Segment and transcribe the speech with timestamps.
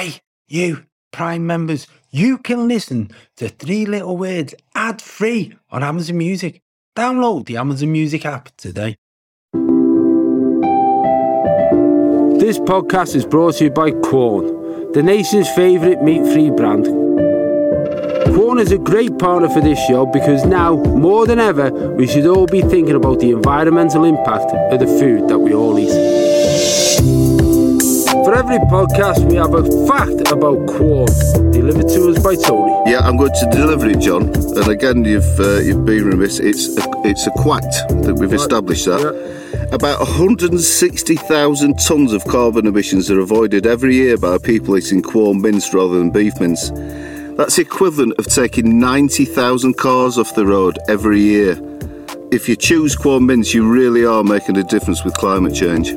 [0.00, 6.16] Hey, you Prime members, you can listen to Three Little Words ad free on Amazon
[6.16, 6.62] Music.
[6.96, 8.96] Download the Amazon Music app today.
[12.40, 16.86] This podcast is brought to you by Quorn, the nation's favourite meat free brand.
[18.34, 22.26] Quorn is a great partner for this show because now, more than ever, we should
[22.26, 26.29] all be thinking about the environmental impact of the food that we all eat.
[28.30, 31.08] For every podcast, we have a fact about Quorn,
[31.50, 32.88] delivered to us by Tony.
[32.88, 34.28] Yeah, I'm going to deliver it, John.
[34.56, 36.38] And again, you've uh, you've been remiss.
[36.38, 39.00] It's a, it's a quack that we've established that.
[39.02, 39.74] Yeah.
[39.74, 45.74] About 160,000 tonnes of carbon emissions are avoided every year by people eating Quorn mince
[45.74, 46.70] rather than beef mince.
[47.36, 51.58] That's the equivalent of taking 90,000 cars off the road every year.
[52.30, 55.96] If you choose Quorn mince, you really are making a difference with climate change.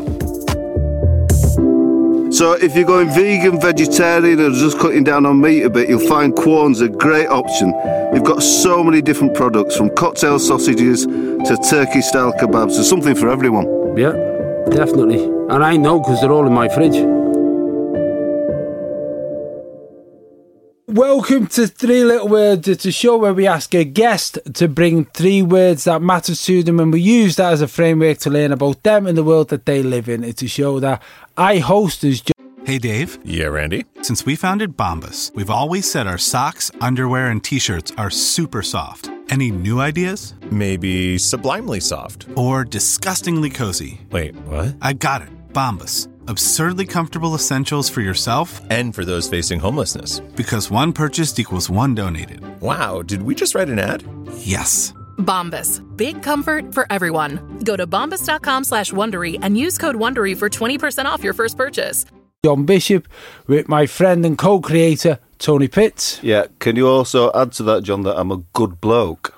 [2.33, 6.07] So if you're going vegan, vegetarian, or just cutting down on meat a bit, you'll
[6.07, 7.71] find Quorn's a great option.
[8.11, 12.73] We've got so many different products, from cocktail sausages to turkey-style kebabs.
[12.73, 13.67] There's something for everyone.
[13.95, 14.13] Yeah,
[14.71, 15.23] definitely.
[15.23, 16.95] And I know because they're all in my fridge.
[20.93, 22.67] Welcome to Three Little Words.
[22.67, 26.61] It's a show where we ask a guest to bring three words that matter to
[26.61, 29.49] them and we use that as a framework to learn about them and the world
[29.49, 30.23] that they live in.
[30.23, 31.01] It's a show that
[31.35, 32.21] I host as
[32.63, 33.17] Hey Dave.
[33.23, 33.85] Yeah, Randy.
[34.03, 38.61] Since we founded Bombas, we've always said our socks, underwear, and t shirts are super
[38.61, 39.09] soft.
[39.29, 40.35] Any new ideas?
[40.51, 42.27] Maybe sublimely soft.
[42.35, 44.01] Or disgustingly cozy.
[44.11, 44.75] Wait, what?
[44.79, 45.29] I got it.
[45.53, 46.07] Bombas.
[46.27, 50.19] Absurdly comfortable essentials for yourself and for those facing homelessness.
[50.35, 52.41] Because one purchased equals one donated.
[52.61, 54.03] Wow, did we just write an ad?
[54.37, 54.93] Yes.
[55.17, 55.81] Bombas.
[55.97, 57.59] Big comfort for everyone.
[57.63, 62.05] Go to bombas.com slash Wondery and use code Wondery for 20% off your first purchase.
[62.45, 63.07] John Bishop
[63.47, 66.21] with my friend and co-creator, Tony Pitts.
[66.21, 69.33] Yeah, can you also add to that, John, that I'm a good bloke?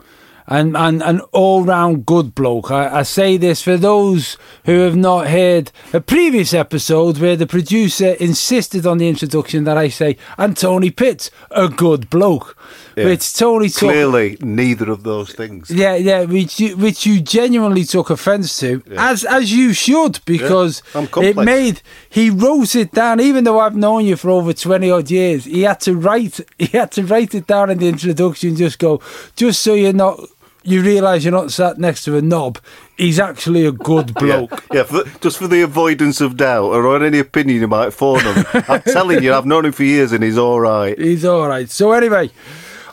[0.48, 2.72] And, and an all round good bloke.
[2.72, 7.48] I, I, say this for those who have not heard a previous episode where the
[7.48, 12.58] producer insisted on the introduction that I say, and Tony Pitts, a good bloke.
[12.96, 13.06] Yeah.
[13.06, 15.70] Which Tony took, clearly neither of those things.
[15.70, 19.10] Yeah, yeah, which you, which you genuinely took offence to, yeah.
[19.12, 23.20] as as you should, because yeah, it made he wrote it down.
[23.20, 26.68] Even though I've known you for over twenty odd years, he had to write he
[26.68, 28.56] had to write it down in the introduction.
[28.56, 29.02] Just go,
[29.36, 30.18] just so you're not
[30.66, 32.60] you realise you're not sat next to a knob.
[32.98, 34.52] He's actually a good bloke.
[34.72, 37.94] yeah, yeah for just for the avoidance of doubt or on any opinion you might
[37.94, 38.46] form on.
[38.68, 40.98] I'm telling you, I've known him for years and he's all right.
[40.98, 41.70] He's all right.
[41.70, 42.32] So, anyway,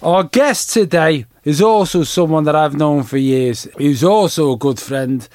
[0.02, 4.78] our guest today is also someone that I've known for years, who's also a good
[4.78, 5.26] friend,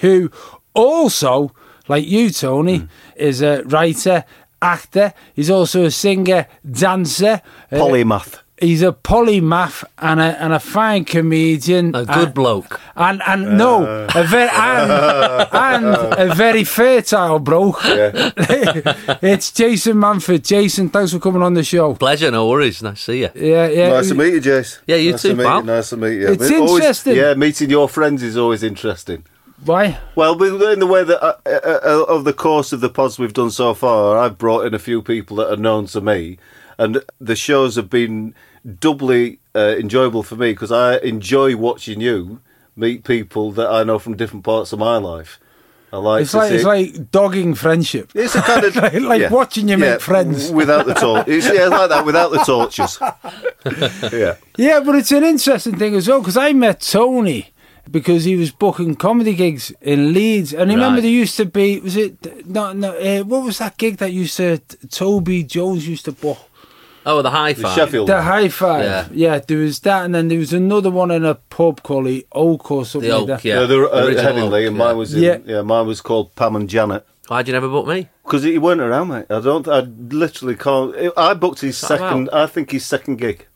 [0.00, 0.30] who
[0.74, 1.52] also,
[1.88, 2.88] like you, Tony, mm.
[3.16, 4.24] is a writer,
[4.60, 5.12] actor.
[5.34, 7.40] He's also a singer, dancer,
[7.70, 8.36] polymath.
[8.36, 11.94] Uh, he's a polymath and a, and a fine comedian.
[11.94, 12.80] A good and, bloke.
[12.94, 13.54] And and uh.
[13.54, 14.90] no, a very and,
[15.52, 17.84] and a very fertile bloke.
[17.84, 18.32] Yeah.
[19.22, 20.42] it's Jason Manford.
[20.42, 21.94] Jason, thanks for coming on the show.
[21.94, 22.82] Pleasure, no worries.
[22.82, 23.30] Nice to see you.
[23.34, 23.88] Yeah, yeah.
[23.90, 24.82] Nice to meet you, Jason.
[24.86, 25.60] Yeah, you nice too, to pal.
[25.60, 25.66] You.
[25.66, 26.28] Nice to meet you.
[26.28, 27.12] It's interesting.
[27.12, 29.24] Always, yeah, meeting your friends is always interesting.
[29.64, 29.98] Why?
[30.14, 33.32] Well, in the way that uh, uh, uh, of the course of the pods we've
[33.32, 36.38] done so far, I've brought in a few people that are known to me,
[36.78, 38.34] and the shows have been
[38.80, 42.40] doubly uh, enjoyable for me because I enjoy watching you
[42.74, 45.40] meet people that I know from different parts of my life.
[45.92, 46.56] I like it's like see...
[46.56, 48.10] it's like dogging friendship.
[48.14, 51.46] It's a kind of like, like yeah, watching you yeah, make friends without the torches.
[51.52, 52.98] yeah, like that without the torches.
[54.12, 57.52] yeah, yeah, but it's an interesting thing as well because I met Tony
[57.90, 61.78] because he was booking comedy gigs in Leeds, and I remember there used to be
[61.80, 64.58] was it no no uh, what was that gig that used to
[64.90, 66.38] Toby Jones used to book
[67.06, 67.74] Oh, the high five.
[67.76, 68.08] Sheffield.
[68.08, 68.84] The high five.
[68.84, 69.08] Yeah.
[69.12, 72.26] yeah, there was that, and then there was another one in a pub called the
[72.32, 73.48] Oak or something the Oak, like that.
[73.48, 75.38] Yeah, yeah the, uh, Headingley, and mine was in, yeah.
[75.44, 77.06] yeah, mine was called Pam and Janet.
[77.28, 78.08] Why'd you never book me?
[78.24, 79.26] Because he weren't around, mate.
[79.30, 79.66] I don't.
[79.68, 80.94] I literally can't.
[81.16, 82.28] I booked his second.
[82.32, 83.46] I think his second gig.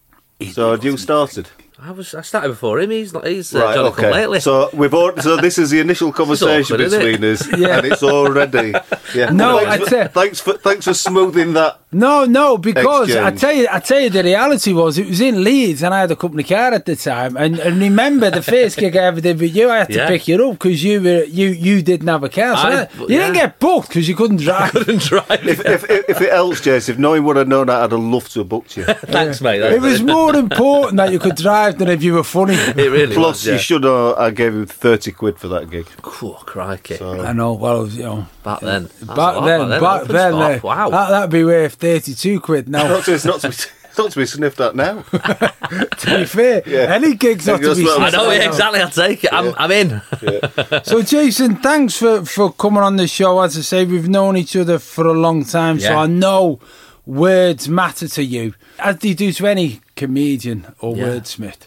[0.53, 1.49] So had you started?
[1.83, 2.91] I was I started before him.
[2.91, 3.27] He's not.
[3.27, 4.13] He's uh, right, okay.
[4.13, 4.41] lately.
[4.41, 7.79] So we've already, so this is the initial conversation awkward, between us, yeah.
[7.79, 8.75] and it's already
[9.15, 9.31] yeah.
[9.31, 11.81] No, thanks, for, thanks for thanks for smoothing that.
[11.93, 13.27] No, no, because exchange.
[13.27, 16.01] I tell you, I tell you, the reality was it was in Leeds, and I
[16.01, 19.21] had a company car at the time, and, and remember the first gig I ever
[19.21, 20.09] did with you, I had to yeah.
[20.09, 23.17] pick you up because you were you you didn't have a car, so I, you
[23.17, 23.19] yeah.
[23.23, 24.63] didn't get booked because you couldn't drive.
[24.63, 25.49] I couldn't drive.
[25.49, 28.33] if, if, if, if, it helps, Jess, if knowing what I'd known, I'd have loved
[28.35, 28.85] to have booked you.
[28.85, 29.61] Thanks, mate.
[29.61, 32.55] It was more important that you could drive life than if you were funny.
[32.81, 33.53] It really Plus, was, yeah.
[33.55, 35.87] you should know I gave him 30 quid for that gig.
[36.05, 36.97] Oh, crikey.
[36.97, 37.55] So, I know.
[37.55, 38.85] Well, you know, back then.
[38.85, 40.91] That's a back then, back then, uh, wow.
[40.91, 42.87] that, that'd be worth thirty-two quid now.
[42.89, 43.57] not, to, it's not, to be,
[43.99, 45.03] not to be sniffed at now.
[45.03, 46.95] to be fair, Yeah.
[46.95, 47.85] any gigs not to be.
[47.85, 48.81] what I know, yeah, exactly.
[48.81, 49.33] I'll take it.
[49.33, 50.03] I'm, I'm in.
[50.85, 53.41] So, Jason, thanks for, for coming on the show.
[53.41, 56.61] As I say, we've known each other for a long time, so I know
[57.07, 61.05] words matter to you, as they do to any comedian or Yeah.
[61.07, 61.63] wordsmith.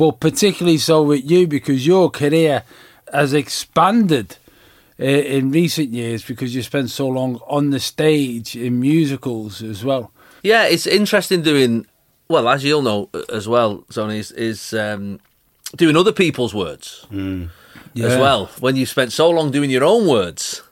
[0.00, 2.62] But particularly so with you, because your career
[3.12, 4.28] has expanded
[5.00, 5.04] uh,
[5.36, 10.04] in recent years because you spent so long on the stage in musicals as well.
[10.42, 11.86] Yeah, it's interesting doing,
[12.28, 15.18] well, as you'll know uh, as well, Tony, is, is um,
[15.76, 17.48] doing other people's words as
[17.94, 18.20] Yeah.
[18.20, 18.42] well.
[18.60, 20.62] When you spent so long doing your own words.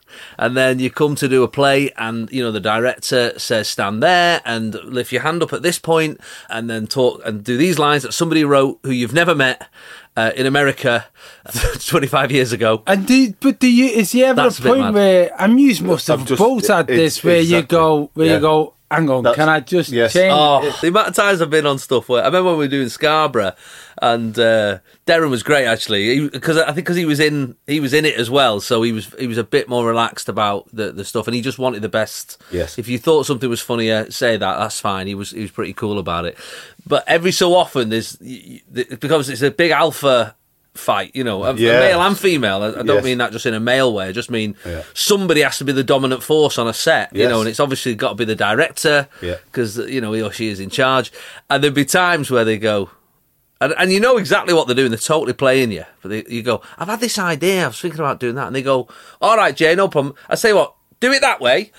[0.42, 4.02] And then you come to do a play, and you know the director says, "Stand
[4.02, 7.78] there and lift your hand up at this point, and then talk and do these
[7.78, 9.68] lines that somebody wrote who you've never met
[10.16, 11.06] uh, in America
[11.86, 13.86] 25 years ago." And do, but do you?
[13.86, 14.94] Is there ever That's a a point mad.
[14.94, 18.34] where and you must have I've both had this where you go where Yeah.
[18.34, 20.12] you go, hang on, That's- can I just yes.
[20.12, 20.32] change?
[20.36, 22.70] Oh, the amount of times I've been on stuff where I remember when we were
[22.70, 23.52] doing Scarborough,
[24.00, 27.92] and uh, Darren was great actually because I think because he was in he was
[27.92, 30.92] in it as well, so he was he was a bit more relaxed about the,
[30.92, 32.40] the stuff, and he just wanted the best.
[32.50, 32.78] Yes.
[32.78, 34.58] If you thought something was funnier, say that.
[34.58, 35.06] That's fine.
[35.06, 36.36] He was he was pretty cool about it,
[36.86, 40.34] but every so often there's y- y- because it's a big alpha
[40.74, 42.62] fight, you know, a, a male and female.
[42.62, 43.04] I, I don't Yes.
[43.04, 44.08] mean that just in a male way.
[44.08, 44.82] I just mean Yeah.
[44.94, 47.30] somebody has to be the dominant force on a set, you Yes.
[47.30, 49.36] know, and it's obviously got to be the director Yeah.
[49.46, 51.12] because you know he or she is in charge.
[51.50, 52.90] And there'd be times where they go,
[53.60, 54.90] and, and you know exactly what they're doing.
[54.90, 55.84] They're totally playing you.
[56.00, 57.64] But they, you go, I've had this idea.
[57.64, 58.88] I was thinking about doing that, and they go,
[59.20, 60.14] All right, Jay, no problem.
[60.28, 61.70] I say what, do it that way,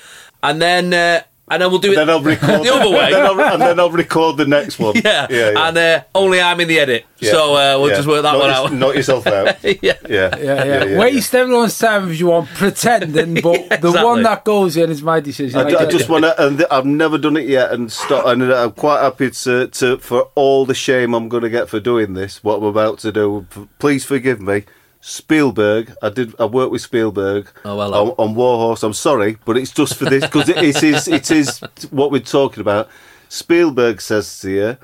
[0.43, 3.11] and then uh, and then we'll do it then I'll record the other way.
[3.11, 4.95] Then I'll, and then I'll record the next one.
[5.03, 5.67] yeah, yeah, yeah.
[5.67, 7.31] and uh, only I'm in the edit, Yeah.
[7.31, 7.95] so uh, we'll Yeah.
[7.97, 8.73] just work that Knock one out.
[8.73, 9.61] Knock yourself out.
[9.63, 9.73] yeah.
[9.81, 10.97] Yeah, Yeah, yeah.
[10.99, 14.03] Waste everyone's time if you want, pretending, but Yeah, the exactly.
[14.03, 15.59] one that goes in is my decision.
[15.59, 17.71] I, I d- I get just want to, and th- I've never done it yet,
[17.71, 18.25] and stop.
[18.25, 21.79] And I'm quite happy to, to for all the shame I'm going to get for
[21.79, 22.43] doing this.
[22.43, 23.45] What I'm about to do,
[23.79, 24.63] please forgive me.
[25.05, 26.33] Spielberg, I did.
[26.39, 28.83] I worked with Spielberg Oh, well on, on Warhorse.
[28.83, 31.59] I'm sorry, but it's just for this because it, it is it is
[31.91, 32.87] what we're talking about.
[33.27, 34.77] Spielberg says to you,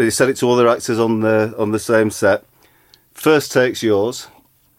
[0.00, 2.44] he said it to all the actors on the on the same set.
[3.14, 4.28] First take's yours.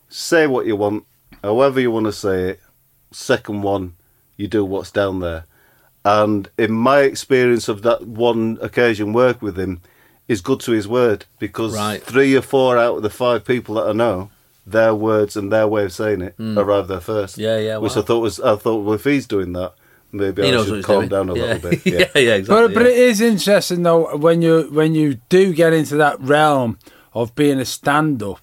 [0.08, 1.04] Say what you want,
[1.44, 2.62] however you want to say it.
[3.12, 3.96] Second one,
[4.38, 5.44] you do what's down there.
[6.06, 9.82] And in my experience of that one occasion work with him,
[10.30, 12.02] is good to his word because Right.
[12.02, 14.30] three or four out of the five people that I know,
[14.66, 16.58] their words and their way of saying it hmm.
[16.58, 17.38] arrive there first.
[17.38, 18.02] Yeah, yeah, Which wow.
[18.02, 19.74] I thought was I thought well if he's doing that,
[20.12, 21.10] maybe He I should calm doing.
[21.10, 21.42] down a yeah.
[21.54, 21.86] little bit.
[21.86, 22.08] yeah, Yeah.
[22.16, 22.68] yeah, exactly.
[22.68, 26.80] But, but it is interesting though when you when you do get into that realm
[27.14, 28.40] of being a stand up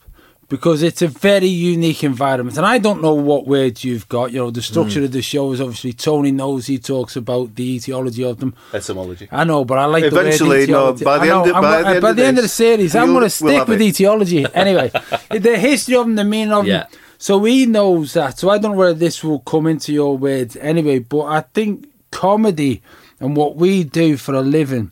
[0.53, 4.39] because it's a very unique environment and I don't know what words you've got you
[4.43, 5.07] know the structure Hmm.
[5.07, 9.27] of the show is obviously Tony knows he talks about the etiology of them Etymology.
[9.33, 11.05] I know but I like Eventually, the word etiology.
[11.07, 12.95] by the end of- by gonna- the end by of the end of the series
[12.95, 13.87] I'm going to stick with it.
[13.93, 14.91] etiology anyway
[15.31, 16.81] the history of them the meaning of Yeah.
[16.81, 16.87] them
[17.19, 20.53] so he knows that so I don't know whether this will come into your words
[20.73, 22.83] anyway but I think comedy
[23.21, 24.91] and what we do for a living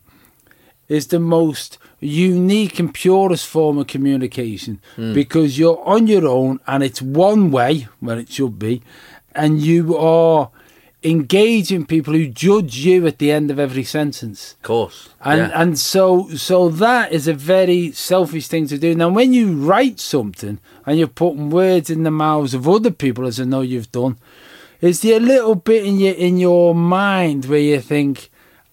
[0.89, 5.13] is the most unique and purest form of communication hmm.
[5.13, 8.83] because you're on your own and it's one way when it should be,
[9.35, 10.51] and you are
[11.03, 14.53] engaging people who judge you at the end of every sentence.
[14.53, 15.09] of course.
[15.23, 15.63] And yeah.
[15.63, 18.95] and so so that is a very selfish thing to do.
[18.95, 23.27] Now when you write something and you're putting words in the mouths of other people
[23.27, 24.19] as I know you've done,
[24.81, 28.31] is there a little bit in your in your mind where you think,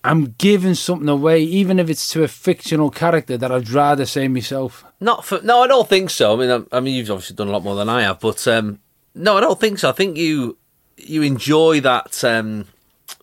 [0.08, 4.30] I'm giving something away, even if it's to a fictional character that I'd rather say
[4.30, 4.86] myself.
[5.02, 6.34] Not for no, I don't think so.
[6.34, 8.48] I mean, I, I mean, you've obviously done a lot more than I have, but
[8.48, 8.80] um,
[9.14, 9.90] no, I don't think so.
[9.90, 10.58] I think you
[10.96, 12.24] you enjoy that.
[12.24, 12.68] Um,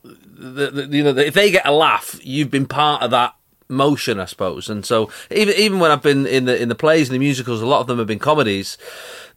[0.03, 3.35] the, the, you know, the, if they get a laugh, you've been part of that
[3.69, 4.69] motion, I suppose.
[4.69, 7.63] And so, even even when I've been in the in the plays and the musicals,
[7.63, 8.77] a lot of them have been comedies.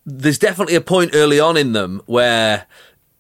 [0.06, 2.68] There's definitely a point early on in them where.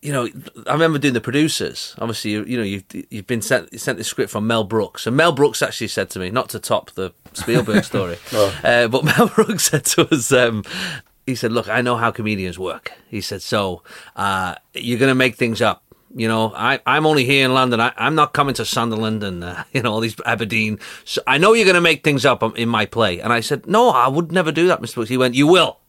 [0.01, 0.29] You know,
[0.67, 1.95] I remember doing the producers.
[1.97, 5.17] Obviously, you, you know, you've you've been sent sent this script from Mel Brooks, and
[5.17, 8.17] Mel Brooks actually said to me, not to top the Spielberg story,
[8.63, 10.63] uh, but Mel Brooks said to us, um,
[11.25, 13.83] he said, "Look, I know how comedians work." He said, "So
[14.15, 15.83] uh, you're going to make things up."
[16.15, 17.81] You know, I, I'm only here in London.
[17.81, 20.79] I, I'm not coming to Sunderland and, uh, you know, all these Aberdeen.
[21.03, 23.19] So I know you're going to make things up in my play.
[23.19, 24.95] And I said, no, I would never do that, Mr.
[24.95, 25.09] Brooks.
[25.09, 25.79] He went, you will.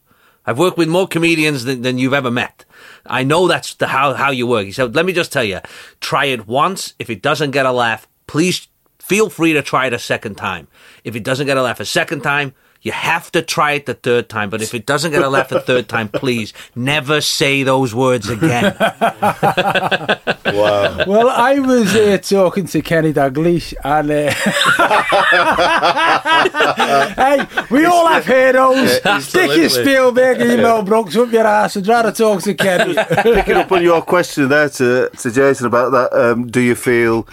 [0.49, 2.65] I've worked with more comedians than, than you've ever met.
[3.05, 4.65] I know that's the, how, how you work.
[4.65, 5.59] He said, let me just tell you,
[6.01, 6.95] try it once.
[6.97, 10.67] If it doesn't get a laugh, please feel free to try it a second time.
[11.03, 13.93] If it doesn't get a laugh a second time, You have to try it the
[13.93, 17.63] third time, but if it doesn't get a laugh the third time, please never say
[17.63, 18.75] those words again.
[20.45, 21.03] Wow.
[21.05, 24.31] Well, I was uh, talking to Kenny Dalglish, and uh,
[27.15, 28.95] hey, we all have heroes.
[28.95, 29.69] Stick your absolutely.
[29.69, 32.95] Spielberg and your Mel Brooks up your ass and try to talk to Kenny.
[32.95, 37.27] Picking up on your question there to, to Jason about that, um, do you feel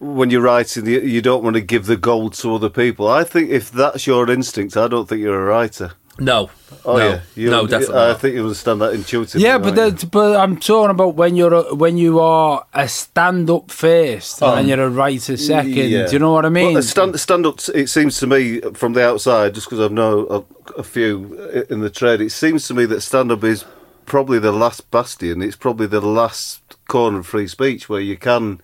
[0.00, 3.06] when you're writing you, you don't want to give the gold to other people?
[3.06, 5.92] I think if that's your instinct, I don't think you're a writer.
[6.18, 6.50] No.
[6.84, 7.08] Oh no.
[7.08, 7.96] yeah, You- no, definitely.
[7.96, 8.20] I not.
[8.20, 9.42] think you understand that intuitively.
[9.42, 12.88] yeah, but don't the, but I'm talking about when you're a, when you are a
[12.88, 14.54] stand up first oh.
[14.54, 15.72] and you're a writer second.
[15.72, 16.06] Yeah.
[16.06, 16.74] Do you know what I mean?
[16.74, 17.60] Well, stand, stand up.
[17.74, 21.72] It seems to me from the outside, just because I've known a, a few uh,
[21.72, 23.64] in the trade, it seems to me that stand up is
[24.04, 25.40] probably the last bastion.
[25.42, 28.60] It's probably the last corner of free speech where you can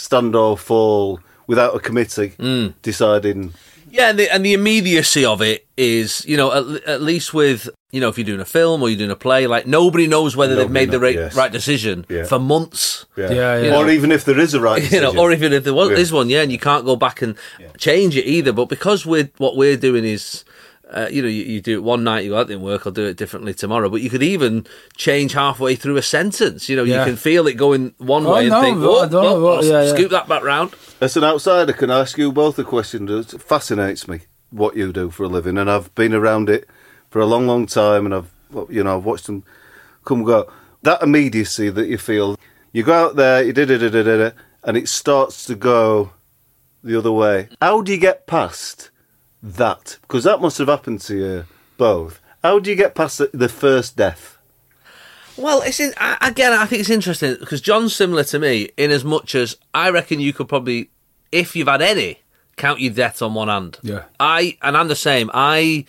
[0.00, 2.74] stand or fall without a committee Mm.
[2.82, 3.52] deciding.
[3.92, 7.68] Yeah, and the, and the immediacy of it is, you know, at, at least with,
[7.90, 10.36] you know, if you're doing a film or you're doing a play, like nobody knows
[10.36, 11.34] whether they've Nobody made the right, yes.
[11.34, 12.22] right decision Yeah.
[12.24, 13.04] for months.
[13.16, 13.76] Yeah, Yeah, yeah.
[13.76, 15.18] Or even if there is a right, You know, decision.
[15.18, 15.96] or even if there was Yeah.
[15.96, 17.34] is one, yeah, and you can't go back and
[17.78, 18.52] change it either.
[18.52, 20.44] But because we're what we're doing is,
[20.92, 22.92] uh, you know, you, you do it one night, you go, that didn't work, I'll
[22.92, 23.88] do it differently tomorrow.
[23.88, 24.66] But you could even
[24.96, 26.68] change halfway through a sentence.
[26.68, 27.00] You know, Yeah.
[27.00, 29.36] you can feel it going one Oh, way and no, think, I oh, don't know
[29.36, 29.94] oh, what- I'll yeah, yeah.
[29.94, 30.74] scoop that back round.
[31.00, 34.20] As an outsider, can I ask you both a question that fascinates me?
[34.50, 36.68] What you do for a living, and I've been around it
[37.08, 38.30] for a long, long time, and I've
[38.68, 39.44] you know I've watched them
[40.04, 40.50] come and go.
[40.82, 42.36] That immediacy that you feel,
[42.72, 46.10] you go out there, you did it, and it starts to go
[46.82, 47.48] the other way.
[47.62, 48.89] How do you get past
[49.42, 49.98] that?
[50.02, 51.44] Because that must have happened to you
[51.76, 52.20] both.
[52.42, 54.38] How do you get past the, the first death?
[55.36, 56.52] Well, it's in, I- again.
[56.52, 60.20] I think it's interesting because John's similar to me in as much as I reckon
[60.20, 60.90] you could probably,
[61.32, 62.20] if you've had any,
[62.56, 63.78] count your deaths on one hand.
[63.82, 64.04] Yeah.
[64.18, 65.30] I and I'm the same.
[65.32, 65.86] I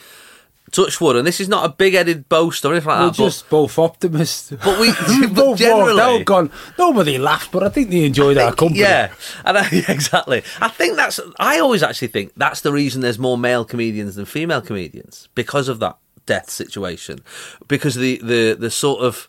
[0.71, 3.03] touch wood, and this is not a big-headed boast or anything like that.
[3.03, 3.17] We're that.
[3.17, 4.51] but- just both optimists.
[4.63, 4.91] But we-
[5.27, 6.51] but both generally- out gone.
[6.77, 8.79] Nobody laughed, but I think they enjoyed our company.
[8.79, 9.11] Yeah,
[9.45, 10.43] and I, yeah, exactly.
[10.61, 11.19] I think that's.
[11.39, 15.67] I always actually think that's the reason there's more male comedians than female comedians because
[15.67, 17.19] of that death situation,
[17.67, 19.27] because the the the sort of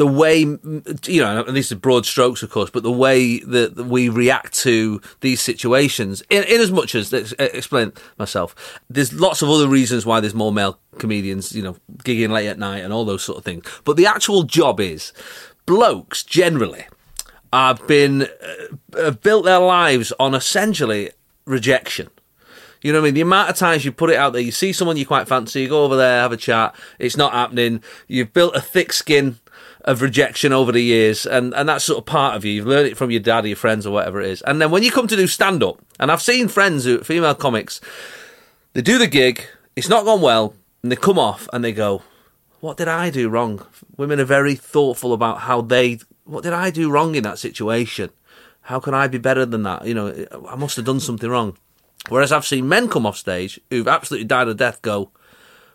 [0.00, 3.76] the way you know, and these are broad strokes, of course, but the way that
[3.76, 9.42] we react to these situations, in, in as much as let's explain myself, there's lots
[9.42, 12.94] of other reasons why there's more male comedians, you know, gigging late at night and
[12.94, 13.64] all those sort of things.
[13.84, 15.12] But the actual job is
[15.66, 16.86] blokes generally
[17.52, 21.10] have been uh, have built their lives on essentially
[21.44, 22.08] rejection.
[22.82, 23.14] You know what I mean?
[23.14, 25.62] The amount of times you put it out there, you see someone you quite fancy,
[25.62, 27.82] you go over there, have a chat, it's not happening.
[28.08, 29.38] You've built a thick skin
[29.84, 32.52] of rejection over the years, and, and that's sort of part of you.
[32.52, 34.42] You've learned it from your dad or your friends or whatever it is.
[34.42, 37.34] And then when you come to do stand up, and I've seen friends who female
[37.34, 37.80] comics,
[38.72, 39.44] they do the gig,
[39.76, 42.02] it's not gone well, and they come off and they go,
[42.60, 43.66] What did I do wrong?
[43.96, 48.10] Women are very thoughtful about how they what did I do wrong in that situation?
[48.62, 49.84] How can I be better than that?
[49.86, 51.56] You know, I must have done something wrong.
[52.08, 55.10] Whereas I've seen men come off stage who've absolutely died a death go,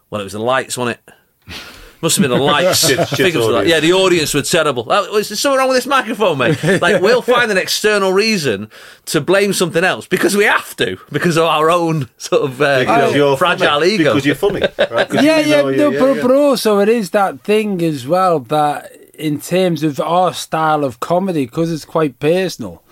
[0.09, 1.13] Well, it was the lights, wasn't it?
[2.01, 2.85] Must have been the lights.
[2.87, 4.85] Shit- shit Figures like- yeah, the audience were terrible.
[4.89, 6.61] Oh, is there something wrong with this microphone, mate?
[6.81, 8.69] Like, we'll find an external reason
[9.05, 12.79] to blame something else because we have to, because of our own sort of uh,
[12.81, 13.91] you know, you're fragile funny.
[13.93, 14.03] ego.
[14.13, 14.61] Because you're funny.
[14.61, 15.09] Right?
[15.09, 16.21] 'Cause yeah, you yeah, know no, you- but, yeah.
[16.21, 20.99] but also it is that thing as well that in terms of our style of
[20.99, 22.83] comedy, because it's quite personal.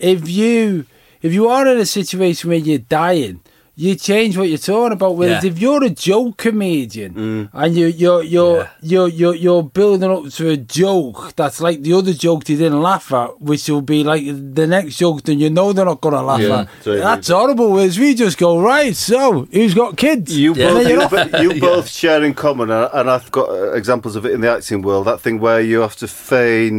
[0.00, 0.86] If you
[1.26, 3.40] if you are in a situation where you're dying,
[3.76, 5.16] you change what you're talking about.
[5.16, 5.50] Whereas Yeah.
[5.50, 7.48] if you're a joke comedian Mm.
[7.60, 8.68] and you you're you're, Yeah.
[8.90, 12.80] you're you're you're building up to a joke that's like the other joke they didn't
[12.90, 14.22] laugh at, which will be like
[14.60, 16.68] the next joke, then you know they're not going to laugh Yeah, at.
[16.84, 17.68] so- That's horrible.
[17.72, 18.94] Whereas we just go right.
[18.94, 20.38] So who's got kids?
[20.38, 24.14] You both, you're you, you both share in common, and and I've got uh, examples
[24.14, 25.06] of it in the acting world.
[25.10, 26.76] That thing where you have to feign,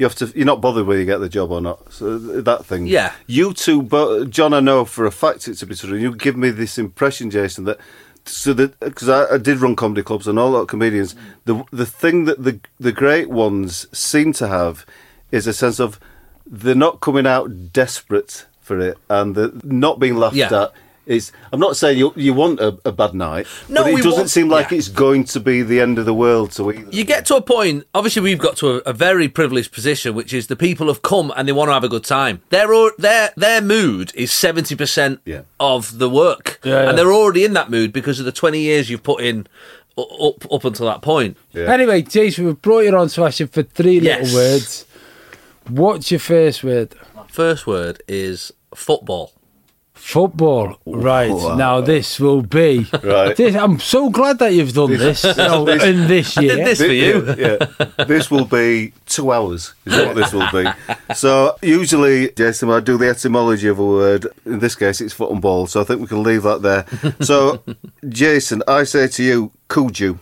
[0.00, 1.92] you have to, you're not bothered whether you get the job or not.
[1.92, 2.86] So that thing.
[2.86, 3.12] Yeah.
[3.26, 5.94] You two, bo- John, I know for a fact it to be true.
[5.98, 7.78] You give me this impression, Jason, that
[8.24, 11.14] so that because I, I did run comedy clubs and all that comedians,
[11.44, 14.86] the the thing that the the great ones seem to have
[15.30, 16.00] is a sense of
[16.46, 20.62] they're not coming out desperate for it and they're not being laughed Yeah.
[20.62, 20.72] at.
[21.10, 24.12] Is I'm not saying you you want a, a bad night, No, but it doesn't
[24.12, 24.78] want- seem like yeah.
[24.78, 26.88] it's going to be the end of the world So either.
[26.92, 27.84] you get to a point.
[27.94, 31.32] Obviously, we've got to a, a very privileged position, which is the people have come
[31.36, 32.42] and they want to have a good time.
[32.50, 35.42] Their al- their their mood is seventy percent Yeah.
[35.58, 36.88] of the work, Yeah, yeah.
[36.90, 39.48] and they're already in that mood because of the twenty years you've put in
[39.98, 41.36] up up until that point.
[41.52, 41.64] Yeah.
[41.72, 44.32] Anyway, Jason, we've brought you on to ask you for three Yes.
[44.32, 44.86] little words.
[45.68, 46.94] What's your first word?
[47.28, 49.32] First word is football.
[50.00, 51.54] Football, right Wow.
[51.56, 52.86] now this will be.
[53.02, 53.36] Right.
[53.36, 56.56] This, I'm so glad that you've done this, you know, this- in this I year.
[56.56, 57.34] did this for you.
[57.38, 58.04] yeah.
[58.06, 60.68] This will be two hours, is what this will be.
[61.14, 64.26] So, usually, Jason, I do the etymology of a word.
[64.46, 66.84] In this case, it's foot and ball, so I think we can leave that there.
[67.20, 67.62] So,
[68.08, 70.18] Jason, I say to you, Cuju,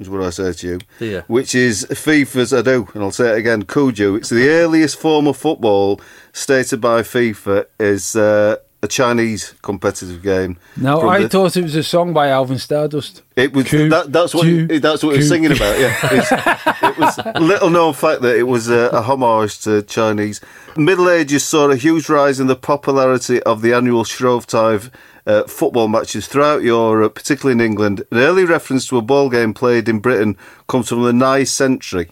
[0.00, 1.22] is what I say to you, Do you?
[1.28, 4.16] which is FIFA's, I do, and I'll say it again, Cuju.
[4.18, 6.00] It's the earliest form of football
[6.32, 10.56] stated by FIFA is uh, a Chinese competitive game.
[10.76, 13.22] No, I the- thought it was a song by Alvin Stardust.
[13.36, 15.78] It was that, that's what coo, that's what he was singing about.
[15.78, 15.96] Yeah,
[16.90, 20.40] it was little known fact that it was a, a homage to Chinese.
[20.76, 24.90] Middle Ages saw a huge rise in the popularity of the annual Shrovetide
[25.26, 28.04] uh, football matches throughout Europe, particularly in England.
[28.10, 30.36] An early reference to a ball game played in Britain
[30.66, 32.10] comes from the 9th century,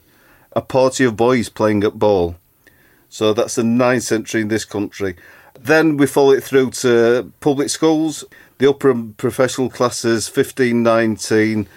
[0.52, 2.36] a party of boys playing at ball.
[3.08, 5.16] So that's the 9th century in this country.
[5.62, 8.24] Then we follow it through to public schools,
[8.58, 11.68] the upper and professional classes, 15, 19.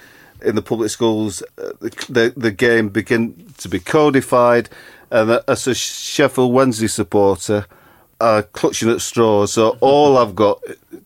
[0.42, 4.70] In the public schools, uh, the, the, game began to be codified.
[5.10, 7.66] And as a Sheffield Wednesday supporter,
[8.20, 9.54] are clutching at straws.
[9.54, 10.62] So all I've got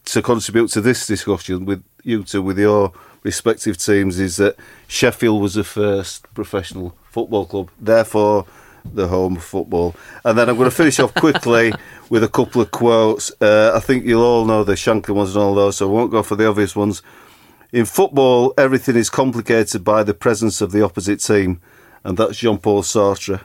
[0.06, 2.94] to contribute to this discussion with you two, with your
[3.24, 4.56] respective teams, is that
[4.88, 7.70] Sheffield was the first professional football club.
[7.80, 8.46] Therefore,
[8.96, 9.96] the home of football.
[10.24, 11.74] And then I'm going to finish off quickly
[12.10, 13.32] with a couple of quotes.
[13.42, 16.12] Uh, I think you'll all know the Shankly ones and all those, so I won't
[16.12, 17.02] go for the obvious ones.
[17.72, 21.62] In football, everything is complicated by the presence of the opposite team,
[22.04, 23.42] and that's Jean Paul Sartre.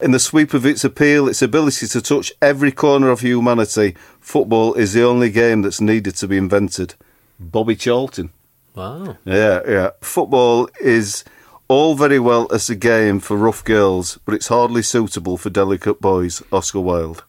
[0.00, 4.72] In the sweep of its appeal, its ability to touch every corner of humanity, football
[4.72, 6.94] is the only game that's needed to be invented.
[7.38, 8.30] Bobby Charlton.
[8.74, 9.18] Wow.
[9.26, 9.90] Yeah, yeah.
[10.00, 11.24] Football is
[11.70, 16.00] all very well as a game for rough girls, but it's hardly suitable for delicate
[16.00, 16.42] boys.
[16.52, 17.24] Oscar Wilde.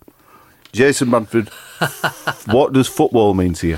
[0.71, 1.49] Jason Manfred,
[2.47, 3.77] what does football mean to you?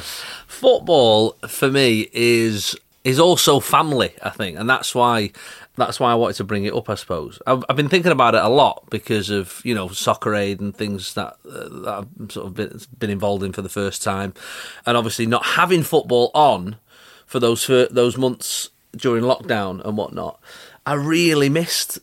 [0.64, 5.30] football for me is is also family i think and that's why
[5.76, 8.34] that's why i wanted to bring it up i suppose i've, I've been thinking about
[8.34, 12.32] it a lot because of you know soccer aid and things that, uh, that i've
[12.32, 14.34] sort of been, been involved in for the first time
[14.86, 16.78] and obviously not having football on
[17.26, 20.40] for those for those months during lockdown and whatnot
[20.86, 22.00] i really missed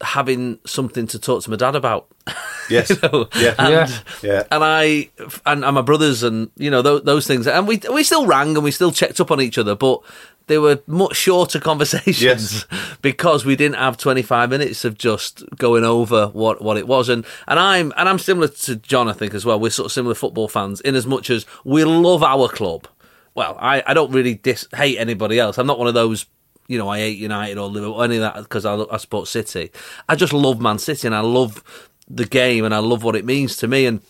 [0.00, 2.06] having something to talk to my dad about
[2.70, 2.88] Yes.
[2.90, 3.28] you know?
[3.36, 3.54] Yeah.
[3.58, 3.88] and, Yeah.
[4.22, 4.42] Yeah.
[4.50, 5.10] and I
[5.44, 8.54] and, and my brothers and you know those, those things, and we we still rang
[8.56, 10.00] and we still checked up on each other, but
[10.46, 12.66] they were much shorter conversations Yes.
[13.02, 17.24] because we didn't have 25 minutes of just going over what, what it was and
[17.46, 20.14] and I'm and I'm similar to John I think as well we're sort of similar
[20.14, 22.88] football fans in as much as we love our club
[23.34, 26.26] well I, I don't really dis- hate anybody else I'm not one of those
[26.68, 29.28] you know I hate United or Liverpool or any of that because I, I support
[29.28, 29.70] City
[30.08, 31.62] I just love Man City and I love
[32.08, 34.00] the game and I love what it means to me and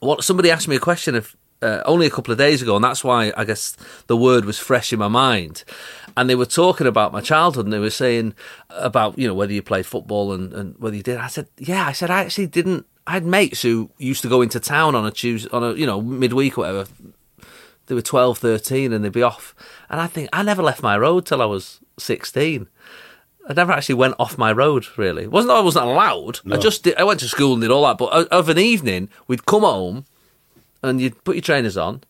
[0.00, 1.14] what somebody asked me a question
[1.62, 3.76] uh, only a couple of days ago, and that's why I guess
[4.08, 5.64] the word was fresh in my mind.
[6.16, 8.34] And they were talking about my childhood, and they were saying
[8.70, 11.18] about you know whether you played football and, and whether you did.
[11.18, 11.86] I said, yeah.
[11.86, 12.86] I said I actually didn't.
[13.06, 15.86] I had mates who used to go into town on a Tuesday, on a you
[15.86, 16.86] know midweek or whatever.
[17.86, 19.54] They were 12, 13 and they'd be off.
[19.90, 22.68] And I think I never left my road till I was sixteen.
[23.48, 24.86] I never actually went off my road.
[24.96, 26.40] Really, it wasn't that I wasn't allowed.
[26.50, 27.98] I just did, I went to school and did all that.
[27.98, 30.04] But of an evening, we'd come home
[30.82, 32.02] and you'd put your trainers on,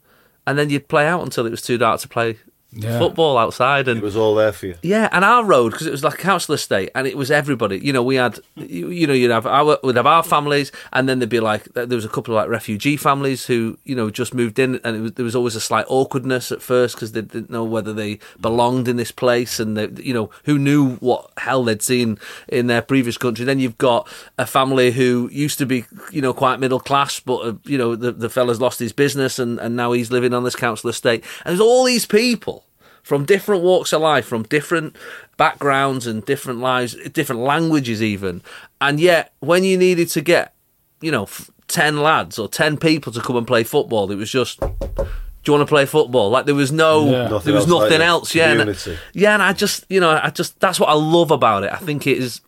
[0.46, 2.38] and then you'd play out until it was too dark to play
[2.74, 2.98] Yeah.
[2.98, 3.86] football outside.
[3.86, 4.76] And It was all there for you.
[4.82, 7.78] yeah, and our road because it was like a council estate, and it was everybody.
[7.78, 11.06] You know, we had, you, you know, you'd have our, we'd have our families, and
[11.06, 14.08] then there'd be like there was a couple of like refugee families who you know
[14.08, 17.12] just moved in, and it was, there was always a slight awkwardness at first because
[17.12, 20.94] they didn't know whether they belonged in this place, and they, you know who knew
[20.96, 23.44] what hell they'd seen in their previous country.
[23.44, 24.08] Then you've got
[24.38, 27.96] a family who used to be you know quite middle class, but uh, you know
[27.96, 31.22] the the fella's lost his business, and and now he's living on this council estate,
[31.44, 32.61] and there's all these people
[33.02, 34.96] from different walks of life, from different
[35.36, 38.42] backgrounds and different lives, different languages, even.
[38.80, 40.54] And yet, when you needed to get,
[41.00, 44.30] you know, f- 10 lads or 10 people to come and play football, it was
[44.30, 44.60] just.
[45.44, 46.30] Do you want to play football?
[46.30, 47.26] Like there was no, Yeah.
[47.26, 48.32] There was else like nothing else.
[48.32, 48.78] Yeah, and,
[49.12, 51.72] yeah, and I just, you know, I just that's what I love about it.
[51.72, 52.42] I think it is,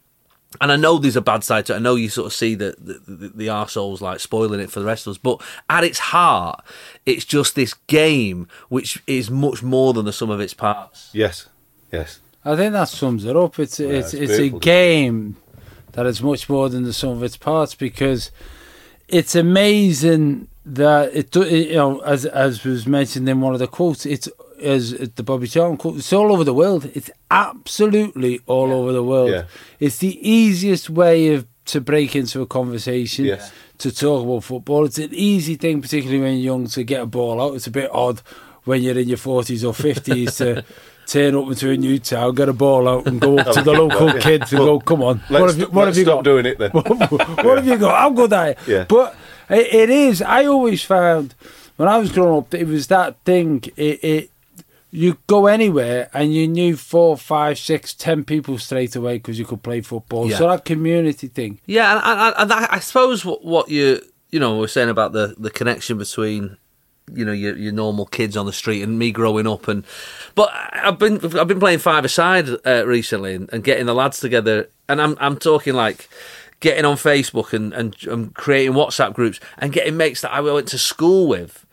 [0.61, 1.77] and I know there's a bad side to it.
[1.77, 4.81] I know you sort of see the the, the, the arseholes like spoiling it for
[4.81, 6.65] the rest of us, but at its heart,
[7.07, 11.11] it's just this game which is much more than the sum of its parts.
[11.13, 11.49] Yes.
[11.93, 12.21] Yes.
[12.45, 13.59] I think that sums it up.
[13.59, 15.37] It's it's it's it's a game
[15.93, 18.31] that is much more than the sum of its parts because
[19.09, 23.67] it's amazing that it, it you know as as was mentioned in one of the
[23.67, 24.29] quotes it's
[24.63, 29.03] as the Bobby Charlton quote it's all over the world it's absolutely all over the
[29.03, 29.45] world Yeah.
[29.81, 33.51] it's the easiest way of to break into a conversation Yes.
[33.79, 34.85] to talk about football.
[34.85, 37.55] It's an easy thing, particularly when you're young, to get a ball out.
[37.55, 38.21] It's a bit odd
[38.65, 40.63] when you're in your 40s or 50s to
[41.07, 43.73] turn up into a new town, get a ball out, and go up to the
[43.73, 46.25] local kids and go, "Come on, what have you, what have you stop got?
[46.25, 46.71] doing it then.
[46.73, 48.11] what have you got?
[48.15, 48.55] Good are you?
[48.67, 48.85] Yeah.
[48.87, 49.17] But
[49.49, 50.21] it, it is.
[50.21, 51.35] I always found
[51.77, 53.65] when I was growing up, it was that thing.
[53.77, 54.31] It, it
[54.95, 59.45] you go anywhere and you knew four, five, six, ten people straight away because you
[59.45, 60.31] could play football.
[60.31, 60.37] Yeah.
[60.37, 61.61] So that community thing.
[61.67, 65.13] Yeah, and, and, and I, I suppose what, what you you know were saying about
[65.13, 66.59] the, the connection between
[67.13, 69.85] you know your, your normal kids on the street and me growing up and
[70.37, 74.21] but I've been I've been playing five aside uh, recently and, and getting the lads
[74.21, 76.09] together and I'm I'm talking like
[76.61, 80.69] getting on Facebook and, and and creating WhatsApp groups and getting mates that I went
[80.69, 81.64] to school with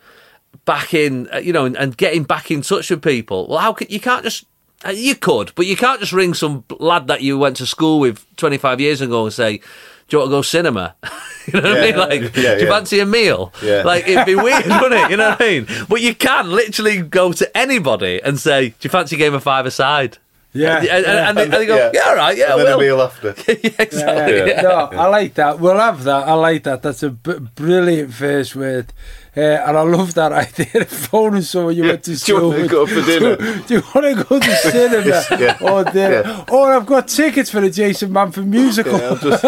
[0.64, 3.46] back in uh, you know and, and getting back in touch with people.
[3.48, 4.44] Well, how can you can't just
[4.84, 8.00] uh, you could, but you can't just ring some lad that you went to school
[8.00, 9.62] with 25 years ago and say, "Do
[10.10, 10.96] you want to go cinema?"
[11.46, 11.96] you know what I mean?
[11.96, 13.52] Like, Yeah, do you fancy a meal?
[13.62, 13.82] Yeah.
[13.84, 15.10] Like, it'd be weird, wouldn't it?
[15.10, 15.66] You know what I mean?
[15.88, 19.42] But you can literally go to anybody and say, "Do you fancy a game of
[19.42, 20.18] five aside?"
[20.54, 20.78] Yeah.
[20.78, 21.90] and, and, and, they, and they go, Yeah.
[21.94, 23.28] "Yeah, all right, yeah, and then well." a meal after.
[23.48, 24.36] yeah, exactly.
[24.36, 24.46] Yeah.
[24.46, 24.60] yeah.
[24.62, 25.60] No, I like that.
[25.60, 26.28] We'll have that.
[26.28, 26.82] I like that.
[26.82, 28.92] That's a b- brilliant first word.
[29.34, 32.48] Uh, and I love that idea of phoning someone you went to Do you school
[32.50, 33.36] want to go for dinner?
[33.66, 35.56] Do you want to go to cinema Yeah.
[35.60, 36.22] or dinner?
[36.22, 36.44] Yeah.
[36.50, 38.98] Or I've got tickets for the Jason Manford musical.
[38.98, 39.42] Yeah, just,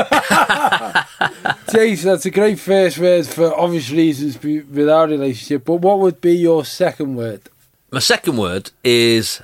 [1.73, 5.65] Jason, that's a great first word for obvious reasons with our relationship.
[5.67, 7.43] But what would be your second word?
[7.91, 9.43] My second word is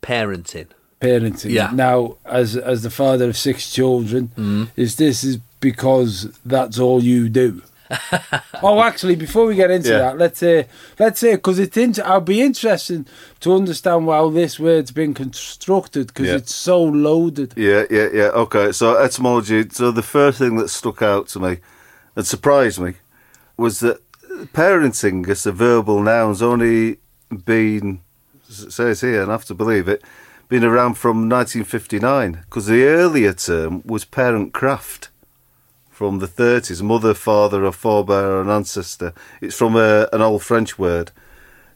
[0.00, 0.68] parenting.
[1.00, 1.50] Parenting.
[1.50, 1.68] Yeah.
[1.68, 1.74] Mm.
[1.74, 7.28] Now, as as the father of six children, is this is because that's all you
[7.28, 7.62] do?
[8.62, 9.98] oh, actually, before we get into Yeah.
[9.98, 10.66] that, let's say
[10.98, 13.08] let's say because it's inter- I'll be interested
[13.40, 16.36] to understand how this word's been constructed because Yeah.
[16.36, 17.54] it's so loaded.
[17.56, 18.30] yeah, yeah, yeah.
[18.44, 19.64] Okay, so etymology.
[19.70, 21.58] So the first thing that stuck out to me
[22.16, 22.94] and surprised me
[23.56, 24.00] was that
[24.52, 26.98] parenting as a verbal noun's only
[27.44, 28.00] been,
[28.48, 30.02] it says here, and I have to believe it,
[30.48, 35.08] been around from 1959 because the earlier term was parent craft
[35.92, 39.12] from the 30s, mother, father, or forebear, or an ancestor.
[39.42, 41.12] It's from a, an old French word.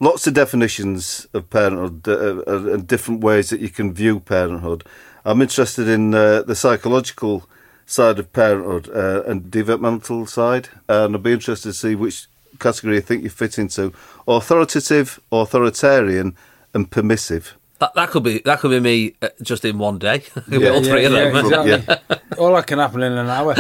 [0.01, 4.85] Lots of definitions of parenthood uh, uh, and different ways that you can view parenthood.
[5.25, 7.49] I'm interested in uh, the psychological
[7.85, 12.27] side of parenthood uh, and developmental side, and I'd be interested to see which
[12.59, 13.93] category you think you fit into:
[14.27, 16.37] authoritative, authoritarian,
[16.73, 17.57] and permissive.
[17.79, 20.23] That, that could be that could be me uh, just in one day.
[20.49, 20.71] Yeah.
[20.71, 21.35] All three of them.
[21.35, 21.75] yeah, Yeah.
[21.77, 22.17] exactly.
[22.39, 23.55] All that can happen in an hour.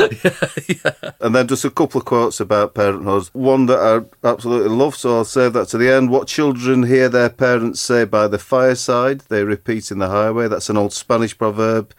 [1.20, 3.28] And then just a couple of quotes about parenthood.
[3.32, 6.10] One that I absolutely love, so I'll save that to the end.
[6.10, 10.48] What children hear their parents say by the fireside, they repeat in the highway.
[10.48, 11.92] That's an old Spanish proverb.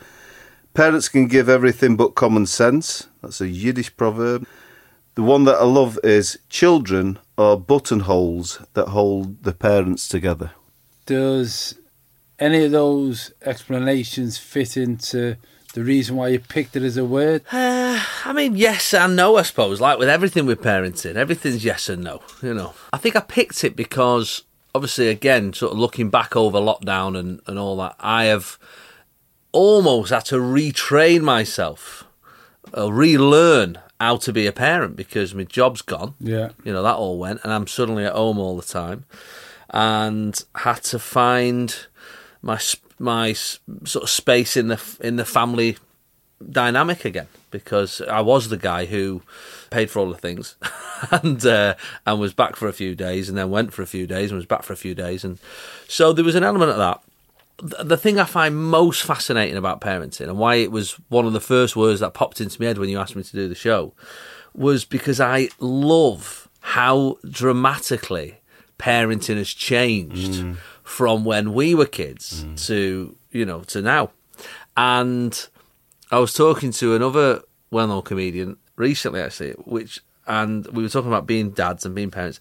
[0.73, 3.08] Parents can give everything but common sense.
[3.21, 4.45] That's a Yiddish proverb.
[5.15, 10.51] The one that I love is children are buttonholes that hold the parents together.
[11.08, 11.73] Does
[12.39, 15.38] any of those explanations fit into
[15.73, 17.43] the reason why you picked it as a word?
[17.52, 19.82] I mean, yes and no, I suppose.
[19.82, 22.21] Like with everything with parenting, everything's yes and no.
[22.41, 26.60] You know, I think I picked it because, obviously, again, sort of looking back over
[26.60, 28.58] lockdown and, and all that, I have
[29.52, 32.06] almost had to retrain myself,
[32.78, 36.13] uh, relearn how to be a parent because my job's gone.
[36.19, 36.50] Yeah.
[36.63, 39.06] You know, that all went, and I'm suddenly at home all the time,
[39.69, 41.76] and had to find
[42.41, 42.60] my
[43.00, 45.78] my sort of space in the in the family
[46.52, 49.21] dynamic again because I was the guy who
[49.69, 50.56] paid for all the things
[51.12, 54.06] and uh, and was back for a few days and then went for a few
[54.08, 55.39] days and was back for a few days and
[55.88, 57.02] so there was an element of that.
[57.84, 61.39] The thing I find most fascinating about parenting and why it was one of the
[61.39, 63.93] first words that popped into my head when you asked me to do the show
[64.54, 68.38] was because I love how dramatically
[68.78, 70.43] parenting has changed
[70.88, 72.65] from when we were kids mm.
[72.65, 74.10] to you know to now
[74.78, 75.50] and
[76.12, 81.26] I was talking to another well-known comedian recently, actually, which and we were talking about
[81.26, 82.39] being dads and being parents,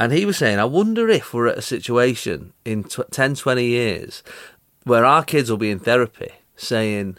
[0.00, 3.64] and he was saying, "I wonder if we're at a situation in tw- 10, 20
[3.64, 4.22] years
[4.84, 7.18] where our kids will be in therapy saying."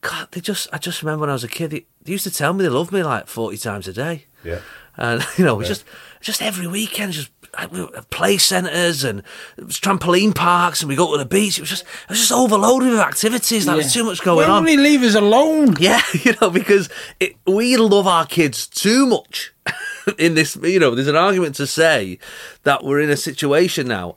[0.00, 2.30] God, they just, I just remember when I was a kid, they, they used to
[2.30, 4.26] tell me they loved me like 40 times a day.
[4.44, 4.60] Yeah.
[4.96, 5.84] And, you know, just,
[6.20, 7.32] just every weekend, just
[7.70, 9.22] we were at play centres and
[9.56, 11.58] it was trampoline parks and we go to the beach.
[11.58, 13.66] It was just, it was just overloaded with activities.
[13.66, 14.64] Like, there's too much going Why on.
[14.64, 15.76] won't leave us alone?
[15.80, 16.88] Yeah, you know, because
[17.20, 19.52] it, we love our kids too much.
[20.18, 22.18] in this, you know, there's an argument to say
[22.64, 24.16] that we're in a situation now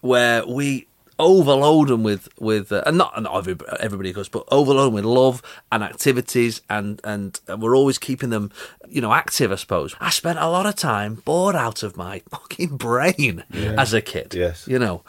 [0.00, 0.86] where we
[1.18, 5.04] overload them with with uh, and not, not every, everybody goes, but overload them with
[5.04, 8.50] love and activities, and and we're always keeping them,
[8.88, 9.52] you know, active.
[9.52, 13.74] I suppose I spent a lot of time bored out of my fucking brain yeah.
[13.78, 14.34] as a kid.
[14.34, 15.02] Yes, you know,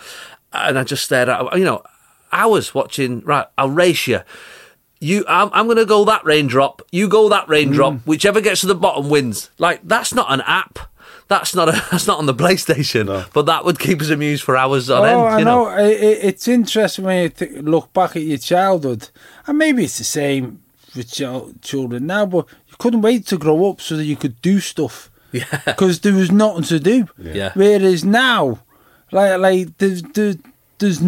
[0.54, 1.84] and I just stared at you know
[2.32, 3.22] hours watching.
[3.22, 4.22] Right, I'll race you.
[5.00, 6.82] You, I'm, I'm going to go that raindrop.
[6.92, 7.94] You go that raindrop.
[7.94, 8.02] Mm.
[8.08, 9.52] Whichever gets to the bottom wins.
[9.60, 10.80] Like that's not an app
[11.28, 13.26] that's not a, that's not on the PlayStation, no.
[13.34, 15.20] but that would keep us amused for hours on oh, end.
[15.20, 15.66] I know.
[15.66, 15.78] know.
[15.78, 19.10] It, it's interesting when you th- look back at your childhood,
[19.46, 20.62] and maybe it's the same
[20.96, 24.42] with ch- children now, but you couldn't wait to grow up so that you could
[24.42, 25.10] do stuff.
[25.34, 25.62] Yeah.
[25.66, 27.06] Because there was nothing to do.
[27.18, 27.52] Yeah.
[27.54, 28.60] Whereas now,
[29.12, 30.38] like like there's there's
[30.78, 31.00] there's,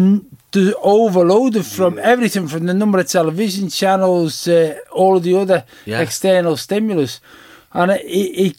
[0.52, 2.02] there's overloaded from yeah.
[2.02, 6.00] everything from the number of television channels to all of the other yeah.
[6.00, 7.20] external stimulus,
[7.72, 8.56] and it, it, it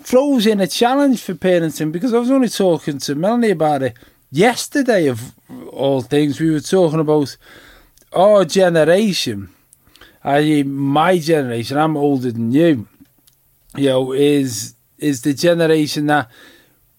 [0.00, 3.94] throws in a challenge for parenting because I was only talking to Melanie about it
[4.30, 5.06] yesterday.
[5.06, 5.32] Of
[5.70, 7.36] all things, we were talking about
[8.12, 9.50] our generation,
[10.24, 11.76] i.e., my generation.
[11.76, 12.88] I'm older than you.
[13.76, 16.30] You know, is is the generation that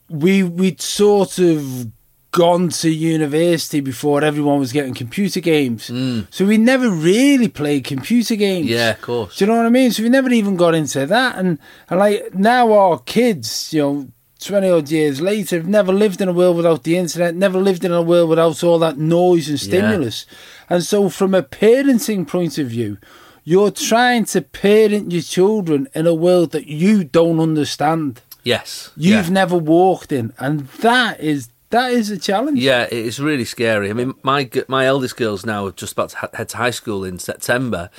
[0.09, 1.87] we we'd sort of
[2.31, 5.89] gone to university before everyone was getting computer games.
[5.89, 6.27] Mm.
[6.29, 8.67] So we never really played computer games.
[8.67, 9.37] Yeah, of course.
[9.37, 9.91] Do you know what I mean?
[9.91, 11.37] So we never even got into that.
[11.37, 11.57] And,
[11.89, 14.07] and like now our kids, you know,
[14.39, 17.83] 20 odd years later, have never lived in a world without the internet, never lived
[17.83, 20.25] in a world without all that noise and stimulus.
[20.29, 20.75] Yeah.
[20.75, 22.99] And so, from a parenting point of view,
[23.43, 28.21] you're trying to parent your children in a world that you don't understand.
[28.43, 28.91] Yes.
[28.95, 29.33] You've yeah.
[29.33, 30.33] never walked in.
[30.39, 32.59] And that is that is a challenge.
[32.59, 33.89] Yeah, it's really scary.
[33.89, 37.03] I mean, my my eldest girl's now are just about to head to high school
[37.03, 37.89] in September,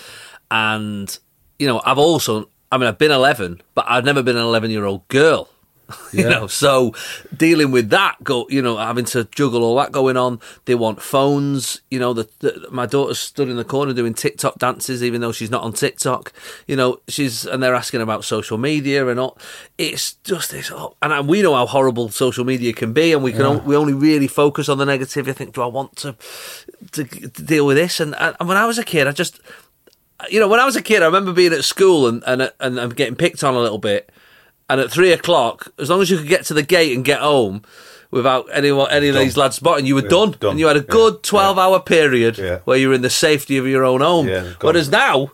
[0.50, 1.18] and
[1.58, 4.70] you know, I've also, I mean, I've been eleven, but I've never been an eleven
[4.70, 4.86] year
[5.90, 6.08] girl.
[6.12, 6.94] you know so
[7.36, 11.02] dealing with that go you know having to juggle all that going on they want
[11.02, 15.20] phones you know the, the, my daughter's stood in the corner doing tiktok dances even
[15.20, 16.32] though she's not on tiktok.
[16.66, 19.38] You know she's and they're asking about social media and all.
[19.78, 23.32] It's just this oh, and we know how horrible social media can be and we
[23.32, 23.64] can yeah.
[23.64, 25.28] we only really focus on the negative.
[25.28, 26.16] I think do i want to
[26.92, 28.00] to, to deal with this?
[28.00, 29.40] And, and when i was a kid i just
[30.28, 32.78] you know, when I was a kid, I remember being at school and and and,
[32.78, 34.10] and getting picked on a little bit,
[34.70, 37.18] and at three o'clock, as long as you could get to the gate and get
[37.20, 37.62] home
[38.12, 40.30] without anyone, any of these lads spotting, you were yeah, done.
[40.38, 40.50] done.
[40.52, 41.62] And you had a good yeah, 12 yeah.
[41.62, 44.26] hour period where you were in the safety of your own home.
[44.60, 45.30] Whereas now,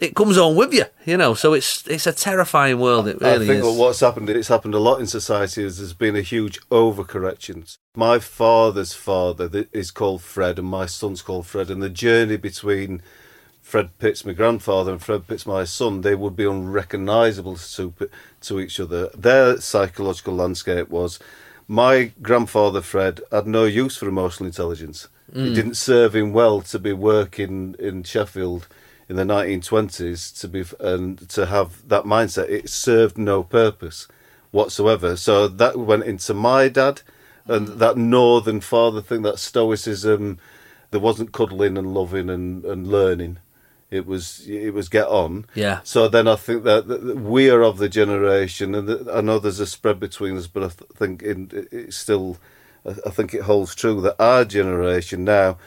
[0.00, 1.32] it comes on with you, you know.
[1.32, 3.08] So it's it's a terrifying world.
[3.08, 3.78] It really I think is.
[3.78, 5.62] what's happened, it's happened a lot in society.
[5.62, 7.74] Is there's been a huge overcorrection.
[7.96, 13.00] My father's father is called Fred, and my son's called Fred, and the journey between
[13.74, 17.92] Fred Pitts, my grandfather, and Fred Pitts, my son, they would be unrecognisable to,
[18.42, 19.08] to each other.
[19.08, 21.18] Their psychological landscape was
[21.66, 25.08] my grandfather, Fred, had no use for emotional intelligence.
[25.32, 25.46] Mm.
[25.48, 28.68] It didn't serve him well to be working in Sheffield
[29.08, 32.48] in the 1920s to be and to have that mindset.
[32.48, 34.06] It served no purpose
[34.52, 35.16] whatsoever.
[35.16, 37.02] So that went into my dad
[37.46, 37.78] and mm.
[37.78, 40.38] that northern father thing, that stoicism.
[40.92, 43.38] There wasn't cuddling and loving and, and learning.
[43.94, 45.46] It was it was get on.
[45.54, 45.80] Yeah.
[45.84, 49.60] So then I think that, that we are of the generation, and I know there's
[49.60, 52.38] a spread between us, but I th- think in, it's still,
[52.84, 55.58] I think it holds true that our generation now,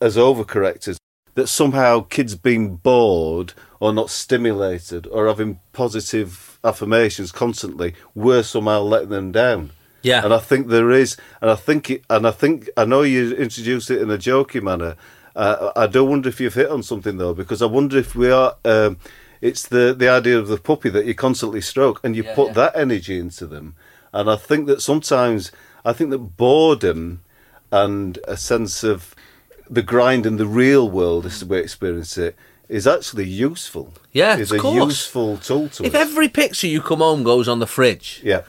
[0.00, 0.98] as overcorrectors,
[1.34, 8.80] that somehow kids being bored or not stimulated or having positive affirmations constantly, we're somehow
[8.80, 9.70] letting them down.
[10.02, 10.24] Yeah.
[10.24, 13.34] And I think there is, and I think, it, and I think, I know you
[13.34, 14.96] introduced it in a jokey manner,
[15.38, 18.30] uh, I do wonder if you've hit on something though, because I wonder if we
[18.30, 18.56] are.
[18.64, 18.98] Um,
[19.40, 22.48] it's the the idea of the puppy that you constantly stroke, and you yeah, put
[22.48, 22.54] yeah.
[22.54, 23.76] that energy into them.
[24.12, 25.52] And I think that sometimes
[25.84, 27.22] I think that boredom
[27.70, 29.14] and a sense of
[29.70, 32.34] the grind in the real world, this is the way I experience it,
[32.68, 33.94] is actually useful.
[34.12, 34.88] Yeah, it's a course.
[34.88, 36.00] useful tool to If us.
[36.00, 38.42] every picture you come home goes on the fridge, yeah,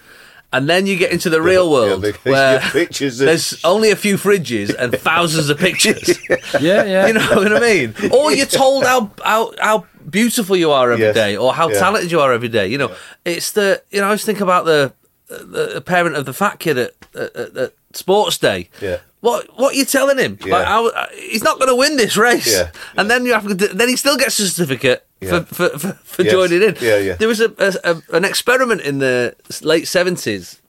[0.51, 4.73] and then you get into the real world yeah, where there's only a few fridges
[4.73, 6.19] and thousands of pictures.
[6.59, 7.07] yeah, yeah.
[7.09, 7.93] You know what I mean?
[8.11, 11.15] Or you're told how how, how beautiful you are every yes.
[11.15, 11.79] day, or how yeah.
[11.79, 12.67] talented you are every day.
[12.67, 14.93] You know, it's the you know I always think about the
[15.27, 18.69] the parent of the fat kid at, at, at sports day.
[18.81, 18.97] Yeah.
[19.21, 20.37] What what are you telling him?
[20.45, 20.55] Yeah.
[20.55, 22.51] Like, how, he's not going to win this race.
[22.51, 22.71] Yeah.
[22.95, 25.41] And then you have to, then he still gets a certificate yeah.
[25.41, 26.31] for, for, for, for yes.
[26.31, 26.75] joining in.
[26.79, 27.15] Yeah, yeah.
[27.15, 27.53] There was a,
[27.83, 30.61] a, an experiment in the late seventies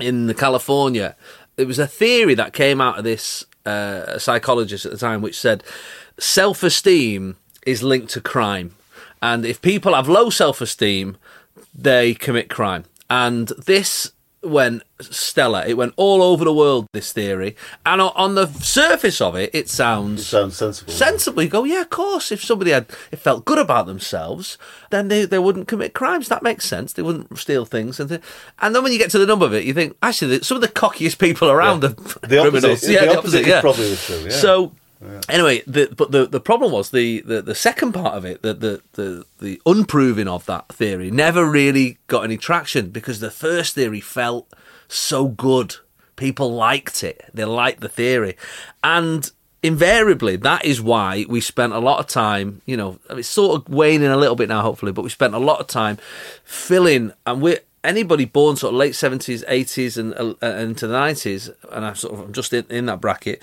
[0.00, 1.16] in the California.
[1.56, 5.38] There was a theory that came out of this uh, psychologist at the time, which
[5.38, 5.62] said
[6.18, 8.74] self esteem is linked to crime,
[9.20, 11.18] and if people have low self esteem,
[11.74, 12.84] they commit crime.
[13.10, 15.64] And this went stellar.
[15.66, 16.86] It went all over the world.
[16.92, 20.92] This theory, and on the surface of it, it sounds it sounds sensible.
[20.92, 21.42] Sensible.
[21.42, 22.32] You go, yeah, of course.
[22.32, 24.58] If somebody had it felt good about themselves,
[24.90, 26.28] then they, they wouldn't commit crimes.
[26.28, 26.92] That makes sense.
[26.92, 28.22] They wouldn't steal things, and th-
[28.60, 30.62] and then when you get to the number of it, you think actually some of
[30.62, 31.90] the cockiest people around yeah.
[31.90, 32.64] are the criminals.
[32.64, 33.46] Opposite, yeah, the, the opposite, opposite.
[33.46, 34.24] Yeah, probably true.
[34.24, 34.30] Yeah.
[34.30, 34.72] So.
[35.04, 35.20] Yeah.
[35.28, 38.54] Anyway, the, but the, the problem was the, the, the second part of it, the,
[38.54, 43.74] the, the, the unproving of that theory, never really got any traction because the first
[43.74, 44.52] theory felt
[44.88, 45.76] so good.
[46.16, 47.24] People liked it.
[47.34, 48.36] They liked the theory.
[48.84, 49.30] And
[49.62, 53.72] invariably, that is why we spent a lot of time, you know, it's sort of
[53.72, 55.98] waning a little bit now, hopefully, but we spent a lot of time
[56.44, 61.52] filling, and we're, anybody born sort of late 70s, 80s, and, uh, into the 90s,
[61.70, 63.42] and I'm sort of I'm just in, in that bracket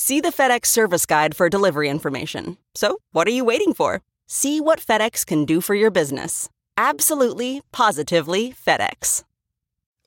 [0.00, 2.56] See the FedEx service guide for delivery information.
[2.72, 4.00] So, what are you waiting for?
[4.28, 6.48] See what FedEx can do for your business.
[6.76, 9.24] Absolutely, positively FedEx.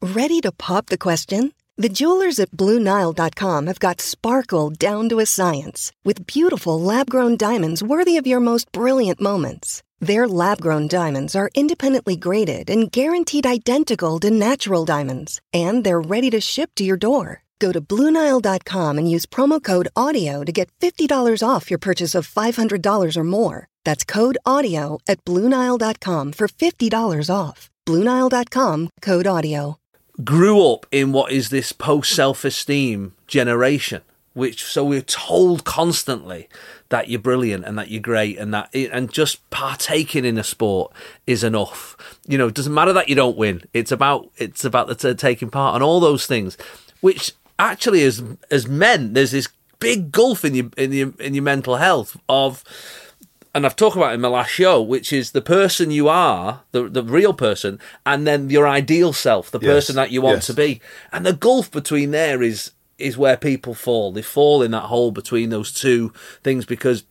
[0.02, 1.52] Ready to pop the question?
[1.76, 7.36] The jewelers at BlueNile.com have got sparkle down to a science with beautiful lab grown
[7.36, 9.84] diamonds worthy of your most brilliant moments.
[10.00, 16.00] Their lab grown diamonds are independently graded and guaranteed identical to natural diamonds, and they're
[16.00, 17.44] ready to ship to your door.
[17.62, 22.28] Go to Bluenile.com and use promo code AUDIO to get $50 off your purchase of
[22.28, 23.68] $500 or more.
[23.86, 27.70] That's code AUDIO at Bluenile.com for $50 off.
[27.86, 29.78] Bluenile.com code AUDIO.
[30.24, 34.02] Grew up in what is this post self esteem generation,
[34.34, 36.50] which so we're told constantly
[36.90, 40.92] that you're brilliant and that you're great and that and just partaking in a sport
[41.26, 41.96] is enough.
[42.28, 43.64] You know, it doesn't matter that you don't win.
[43.74, 46.58] It's about it's about the t- taking part and all those things,
[47.00, 49.48] which actually as as men there's this
[49.80, 52.64] big gulf in your in your in your mental health of
[53.54, 56.88] and I've talked about in my last show, which is the person you are, the
[56.88, 60.46] the real person, and then your ideal self, the yes, person that you want yes.
[60.48, 60.80] to be.
[61.12, 64.14] And the gulf between there is is where people fall.
[64.14, 67.04] They fall in that hole between those two things because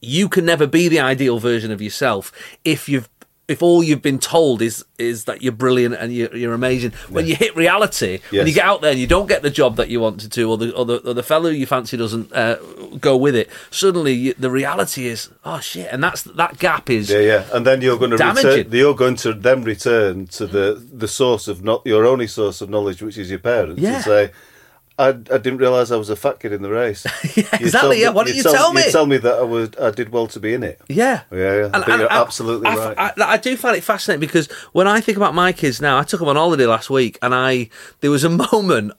[0.00, 2.32] you can never be the ideal version of yourself
[2.64, 3.08] if you've
[3.50, 7.26] if all you've been told is is that you're brilliant and you're, you're amazing, when
[7.26, 8.32] you hit reality, yes.
[8.32, 10.48] when you get out there and you don't get the job that you wanted to,
[10.48, 12.56] or the or the, or the fellow you fancy doesn't uh,
[13.00, 17.10] go with it, suddenly you, the reality is, oh shit, and that's that gap is
[17.10, 20.86] yeah, yeah, and then you're going to return, you're going to then return to the
[20.92, 23.96] the source of not your only source of knowledge, which is your parents, yeah.
[23.96, 24.30] and say
[25.00, 27.06] I, I didn't realise I was a fat kid in the race.
[27.36, 28.02] yeah, exactly.
[28.02, 28.10] Yeah.
[28.10, 28.84] Why didn't you tell, tell, me?
[28.84, 29.70] You tell me that I was.
[29.80, 30.78] I did well to be in it.
[30.88, 31.22] Yeah.
[31.32, 31.38] Yeah.
[31.38, 31.70] yeah.
[31.72, 32.98] And, and, absolutely I, right.
[32.98, 36.02] I, I, do find it fascinating because when I think about my kids now, I
[36.02, 38.92] took them on holiday last week, and I there was a moment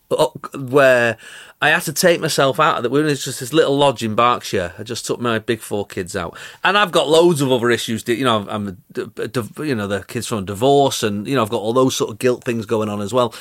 [0.55, 1.17] where
[1.61, 2.89] I had to take myself out of that.
[2.89, 4.73] We were in just this little lodge in Berkshire.
[4.79, 8.07] I just took my big four kids out, and I've got loads of other issues.
[8.07, 11.73] You know, I'm, you know, the kids from divorce, and you know, I've got all
[11.73, 13.35] those sort of guilt things going on as well.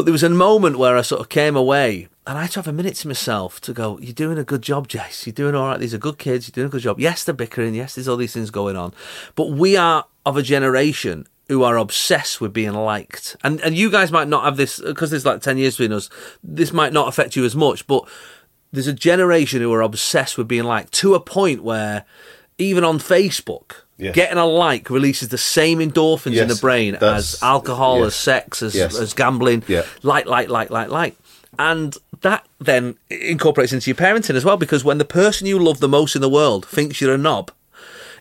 [0.00, 2.60] But there was a moment where I sort of came away and I had to
[2.60, 5.26] have a minute to myself to go, You're doing a good job, Jace.
[5.26, 5.78] You're doing all right.
[5.78, 6.48] These are good kids.
[6.48, 6.98] You're doing a good job.
[6.98, 7.74] Yes, they're bickering.
[7.74, 8.94] Yes, there's all these things going on.
[9.34, 13.36] But we are of a generation who are obsessed with being liked.
[13.44, 16.08] And and you guys might not have this because there's like 10 years between us.
[16.42, 18.08] This might not affect you as much, but
[18.72, 22.06] there's a generation who are obsessed with being liked to a point where
[22.56, 24.14] even on Facebook, Yes.
[24.14, 28.14] Getting a like releases the same endorphins yes, in the brain as alcohol, yes, as
[28.14, 29.62] sex, as, as gambling.
[29.68, 29.84] Yeah.
[30.02, 31.16] Like, like, like, like, like.
[31.58, 35.80] And that then incorporates into your parenting as well, because when the person you love
[35.80, 37.50] the most in the world thinks you're a knob,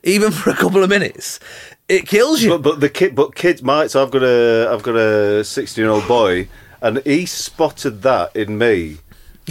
[0.04, 1.40] even for a couple of minutes,
[1.88, 2.50] it kills you.
[2.50, 3.92] But, but the kid, but kids might.
[3.92, 6.48] So I've got a, I've got a sixteen-year-old boy,
[6.82, 8.98] and he spotted that in me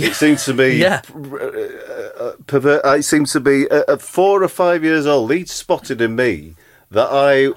[0.07, 1.03] it seems to me, yeah.
[1.09, 5.33] Uh, pervert, it seems to be uh, at four or five years old.
[5.33, 6.55] He'd spotted in me
[6.91, 7.53] that I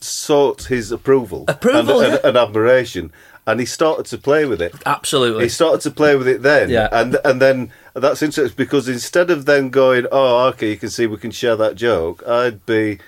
[0.00, 2.16] sought his approval, approval and, yeah.
[2.16, 3.12] and, and, admiration,
[3.46, 4.74] and he started to play with it.
[4.86, 6.88] Absolutely, he started to play with it then, yeah.
[6.92, 11.06] and and then that's interesting because instead of then going, oh, okay, you can see
[11.06, 12.98] we can share that joke, I'd be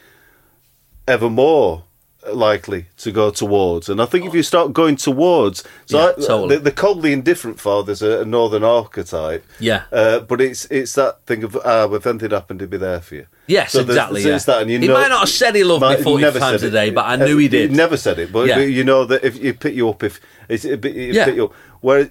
[1.07, 1.85] ever more
[2.33, 3.89] likely to go towards.
[3.89, 6.57] And I think if you start going towards, so yeah, I, totally.
[6.57, 9.45] the, the, coldly indifferent father's a, a northern archetype.
[9.61, 13.01] Yeah, uh, but it's it's that thing of ah, if anything happened, he'd be there
[13.01, 13.27] for you.
[13.47, 14.23] Yes, so exactly.
[14.23, 14.39] So yeah.
[14.39, 16.71] that, and you he know, might not have said he loved me forty times a
[16.71, 17.71] day, but I knew he did.
[17.71, 18.59] He never said it, but yeah.
[18.59, 21.25] you know that if you pick you up, if it's, it, it yeah.
[21.27, 21.53] pick you up.
[21.81, 22.09] where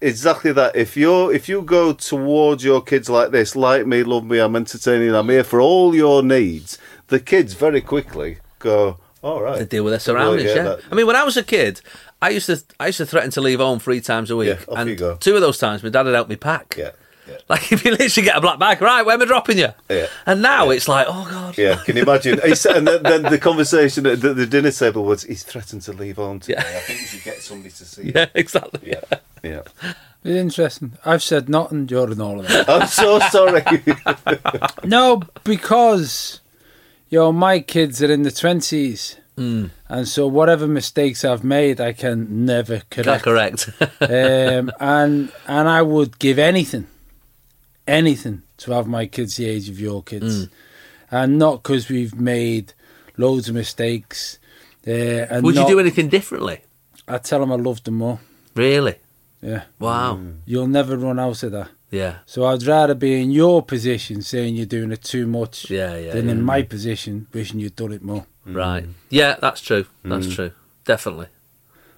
[0.00, 0.76] exactly that.
[0.76, 4.56] If you if you go towards your kids like this, like me, love me, I'm
[4.56, 6.78] entertaining, I'm here for all your needs.
[7.08, 9.58] The kids very quickly go, all right.
[9.58, 10.44] They deal with their surroundings.
[10.46, 11.80] Well, yeah, yeah, that- I mean, when I was a kid,
[12.22, 14.64] I used to I used to threaten to leave home three times a week, Yeah,
[14.68, 15.16] off and you go.
[15.16, 16.76] two of those times my dad had helped me pack.
[16.78, 16.90] Yeah,
[17.28, 17.36] yeah.
[17.48, 19.02] Like if you literally get a black bag, right?
[19.04, 19.68] Where am I dropping you?
[19.88, 20.06] Yeah.
[20.26, 21.56] And now it's like, oh god.
[21.58, 22.38] Yeah, can you imagine?
[22.40, 26.16] And then, then the conversation at the, the dinner table was, he's threatened to leave
[26.16, 26.60] home today.
[26.62, 26.76] Yeah.
[26.76, 28.10] I think we should get somebody to see.
[28.14, 28.80] Yeah, exactly.
[28.90, 29.62] Yeah, yeah.
[30.22, 30.92] It's interesting.
[31.04, 32.68] I've said nothing during all of that.
[32.68, 33.62] I'm so sorry.
[34.84, 36.40] no, because
[37.14, 39.02] you know my kids are in the twenties,
[39.36, 39.70] Mm.
[39.88, 43.24] and so whatever mistakes I've made, I can never correct.
[43.24, 43.60] correct.
[44.00, 46.86] um, and and I would give anything,
[47.86, 50.06] anything to have my kids the age of your Mm.
[50.06, 50.48] kids,
[51.10, 52.72] and not because we've made
[53.16, 54.38] loads of mistakes.
[54.86, 54.90] Uh,
[55.30, 56.58] and Would you do anything differently?
[57.08, 58.18] I tell them I love them more.
[58.54, 58.96] Really?
[59.42, 60.18] Yeah, Wow.
[60.46, 61.68] you'll never run out of that.
[61.94, 62.16] Yeah.
[62.26, 66.12] So I'd rather be in your position saying you're doing it too much Yeah, yeah,
[66.12, 66.32] than yeah.
[66.32, 68.26] in my position wishing you'd done it more.
[68.44, 68.84] Right.
[69.10, 69.86] Yeah, that's true.
[70.04, 70.34] That's mm.
[70.34, 70.50] true.
[70.84, 71.28] Definitely.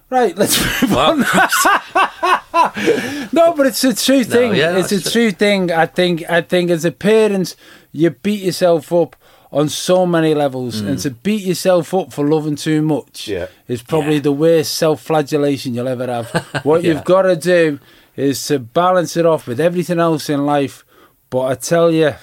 [0.09, 1.19] Right, let's move Well, on.
[3.33, 4.55] no, but it's a true thing.
[4.55, 5.71] yeah, it's a that's true thing.
[5.71, 6.29] I think.
[6.29, 7.55] I think as a parent,
[7.91, 9.15] you beat yourself up
[9.51, 11.01] on so many levels, and mm.
[11.01, 13.47] to beat yourself up for loving too much Yeah.
[13.67, 14.21] is probably Yeah.
[14.21, 16.29] the worst self-flagellation you'll ever have.
[16.63, 16.93] what Yeah.
[16.93, 17.79] you've got to do
[18.17, 20.83] is to balance it off with everything else in life.
[21.29, 22.15] But I tell you,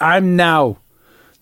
[0.00, 0.78] I'm now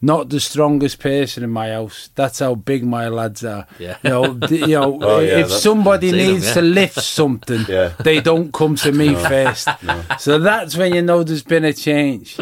[0.03, 2.09] not the strongest person in my house.
[2.15, 3.67] That's how big my lads are.
[3.79, 3.99] Yeah.
[4.03, 6.55] You know, th- you know Oh, yeah, if somebody I've seen 'em, needs yeah.
[6.55, 7.93] to lift something, Yeah.
[8.03, 9.69] they don't come to me first.
[10.19, 12.37] So that's when you know there's been a change.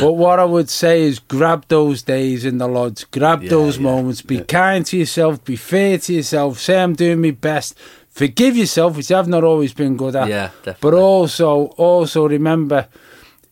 [0.00, 4.20] But what I would say is grab those days in the lodge, grab those moments,
[4.22, 7.76] be kind to yourself, be fair to yourself, say I'm doing my best.
[8.16, 10.30] Forgive yourself, which I've not always been good at.
[10.30, 10.78] Yeah, definitely.
[10.80, 12.88] But also, also remember,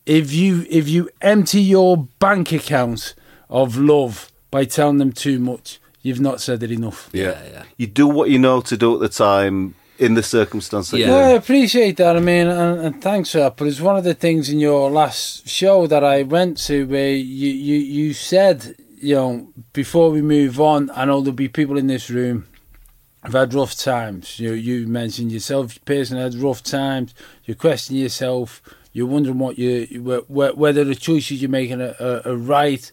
[0.07, 3.13] if you if you empty your bank account
[3.47, 7.11] of love by telling them too much, you've not said it enough.
[7.13, 7.43] yeah.
[7.51, 7.63] yeah.
[7.77, 10.93] You do what you know to do at the time in the circumstances.
[10.93, 11.13] that Yeah.
[11.13, 12.17] I appreciate that.
[12.17, 13.57] I mean, and, and thanks for that.
[13.57, 17.11] But it's one of the things in your last show that I went to where
[17.11, 21.77] you, you, you said, you know, before we move on, I know there'll be people
[21.77, 22.47] in this room
[23.25, 24.39] who've had rough times.
[24.39, 27.13] You you mentioned yourself, person had rough times.
[27.45, 28.61] You're questioning yourself.
[28.93, 32.91] You're wondering what you wh- wh- whether the choices you're making are, are, are right.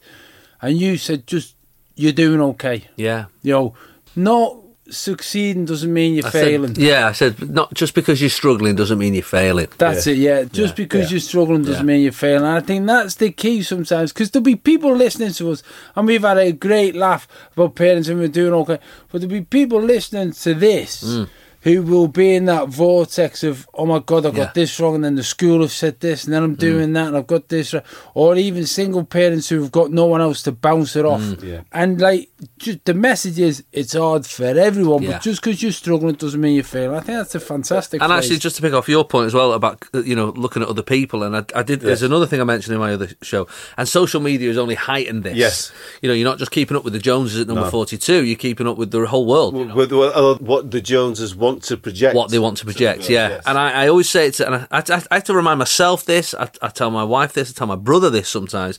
[0.60, 1.54] And you said just
[1.94, 2.88] you're doing okay.
[2.96, 3.26] Yeah.
[3.42, 3.74] You know,
[4.16, 4.56] not
[4.90, 6.74] succeeding doesn't mean you're I said- failing.
[6.76, 9.68] yeah, I said not just because you're struggling doesn't mean you're failing.
[9.78, 10.42] That's it, yeah.
[10.44, 10.84] Just Yeah.
[10.84, 11.10] because Yeah.
[11.14, 11.92] you're struggling doesn't Yeah.
[11.94, 12.44] mean you're failing.
[12.44, 15.62] And I think that's the key sometimes because there'll be people listening to us
[15.94, 18.78] and we've had a great laugh about parents and we're doing okay.
[19.10, 21.28] But there'll be people listening to this Mm.
[21.62, 24.46] Who will be in that vortex of, oh my God, I got Yeah.
[24.48, 24.54] Mm.
[24.54, 27.16] this wrong and then the school have said this and then I'm doing that and
[27.16, 27.72] I've got this.
[27.72, 27.82] wrong.
[28.14, 31.20] Or even single parents who've got no one else to bounce it off.
[31.20, 31.42] Mm.
[31.42, 31.60] Yeah.
[31.72, 35.12] And like, just, the message is it's hard for everyone, Yeah.
[35.12, 36.96] but just because you're struggling doesn't mean you're failing.
[36.96, 38.24] I think that's a fantastic And phrase.
[38.24, 40.82] actually, just to pick off your point as well about you know looking at other
[40.82, 41.80] people, and I, I did.
[41.80, 43.46] There's another thing I mentioned in my other show,
[43.76, 45.36] and social media has only heightened this.
[45.36, 45.72] Yes.
[46.00, 48.24] you know, you're not just keeping up with the Joneses at number 42.
[48.24, 49.54] You're keeping up with the whole world.
[49.56, 52.14] you know, With what, uh, what the Joneses want to project.
[52.14, 53.28] what they want to project, yeah.
[53.28, 53.42] Yes.
[53.46, 56.04] And I, I always say it, to, and I, I, I have to remind myself
[56.04, 56.34] this.
[56.34, 57.50] I, I tell my wife this.
[57.50, 58.78] I tell my brother this sometimes.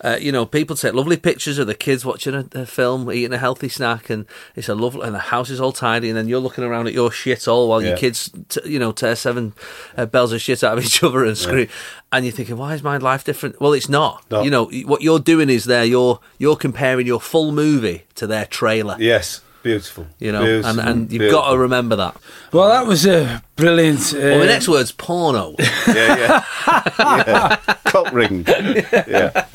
[0.00, 3.32] Uh, you know, people take lovely pictures of the kids watching a, a film, eating
[3.32, 6.28] a healthy snack, and it's a lovely, and the house is all tidy, and then
[6.28, 9.54] you're looking around at your shit all while your kids, t- you know, tear seven
[9.96, 11.68] uh, bells of shit out of each other and scream,
[12.12, 13.60] and you're thinking, why is my life different?
[13.60, 14.24] Well, it's not.
[14.30, 14.42] No.
[14.42, 15.84] You know, what you're doing is there.
[15.84, 18.96] You're you're comparing your full movie to their trailer.
[19.00, 20.06] Yes, beautiful.
[20.18, 21.40] You know, Beautiful, and, and you've beautiful.
[21.42, 22.16] got to remember that.
[22.52, 24.12] Well, that was a brilliant.
[24.14, 25.54] Uh, Well, the next word's porno.
[25.88, 27.24] Yeah, yeah.
[27.26, 27.56] yeah.
[27.84, 28.44] Cock ring.
[28.46, 29.46] Yeah.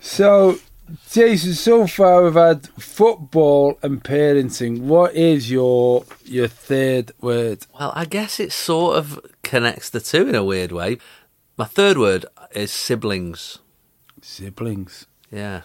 [0.00, 0.58] So,
[1.10, 4.80] Jason, so far we've had football and parenting.
[4.80, 7.66] What is your your third word?
[7.78, 10.98] Well, I guess it sort of connects the two in a weird way.
[11.56, 13.58] My third word is siblings.
[14.20, 15.06] Siblings.
[15.30, 15.62] Yeah.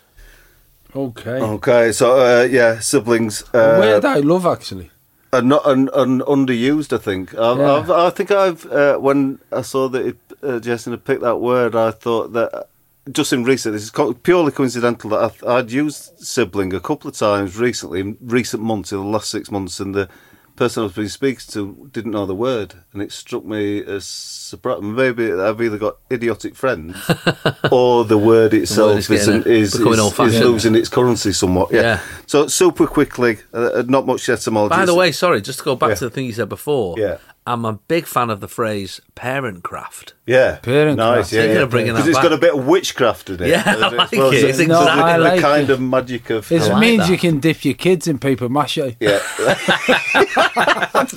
[0.98, 1.40] Okay.
[1.40, 3.44] Okay, so uh, yeah, siblings.
[3.54, 4.90] Uh, I love actually.
[5.32, 6.92] and not and, and underused.
[6.92, 7.36] I think.
[7.36, 7.74] I've, Yeah.
[7.74, 11.38] I've, I think I've uh, when I saw that it, uh, Jason had picked that
[11.38, 12.68] word, I thought that
[13.12, 13.92] just in recent, this is
[14.24, 18.92] purely coincidental that I, I'd used sibling a couple of times recently, in recent months,
[18.92, 20.10] in the last six months, and the
[20.58, 24.06] person I was being speaking to didn't know the word, and it struck me as
[24.06, 24.82] surprise.
[24.82, 26.98] Maybe I've either got idiotic friends,
[27.72, 31.72] or the word itself is is, getting a- is, is, is losing its currency somewhat.
[31.72, 31.82] Yeah.
[31.82, 32.00] Yeah.
[32.26, 34.76] So super quickly, uh, not much etymology.
[34.76, 35.96] By the way, sorry, just to go back Yeah.
[35.96, 36.96] to the thing you said before.
[36.98, 37.18] Yeah.
[37.48, 40.14] I'm a big fan of the phrase parent craft.
[40.26, 41.16] yeah, Parent nice.
[41.16, 41.32] craft.
[41.34, 41.62] Yeah, Thinking yeah.
[41.64, 42.24] of bringing that it's back.
[42.24, 43.48] got a bit of witchcraft in it.
[43.48, 44.44] Yeah, I as like well it.
[44.44, 45.74] It's the- No, exactly- I the kind it.
[45.74, 46.52] of magic of.
[46.52, 47.10] It like means that.
[47.12, 48.78] you can dip your kids in paper mache.
[49.00, 49.20] Yeah.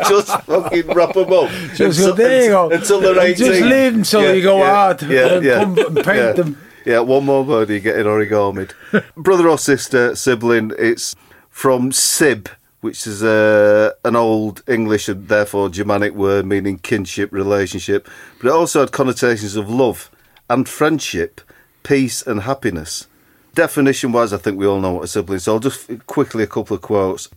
[0.09, 1.51] just fucking wrap them up.
[1.75, 2.71] Just until, go, there you go.
[2.71, 3.35] Until they're 18.
[3.37, 6.33] Just leave until Yeah, you go yeah, hard Yeah, and yeah, come and paint yeah.
[6.33, 6.59] them.
[6.87, 8.73] Yeah, one more birdie getting origamied.
[9.17, 11.15] Brother or sister, sibling, it's
[11.51, 12.49] from sib,
[12.81, 18.09] which is uh, an old English and therefore Germanic word meaning kinship, relationship,
[18.39, 20.11] but it also had connotations of love
[20.49, 21.41] and friendship,
[21.83, 23.07] peace and happiness.
[23.55, 26.43] Definition wise, I think we all know what a sibling is, so I'll just quickly
[26.43, 27.29] a couple of quotes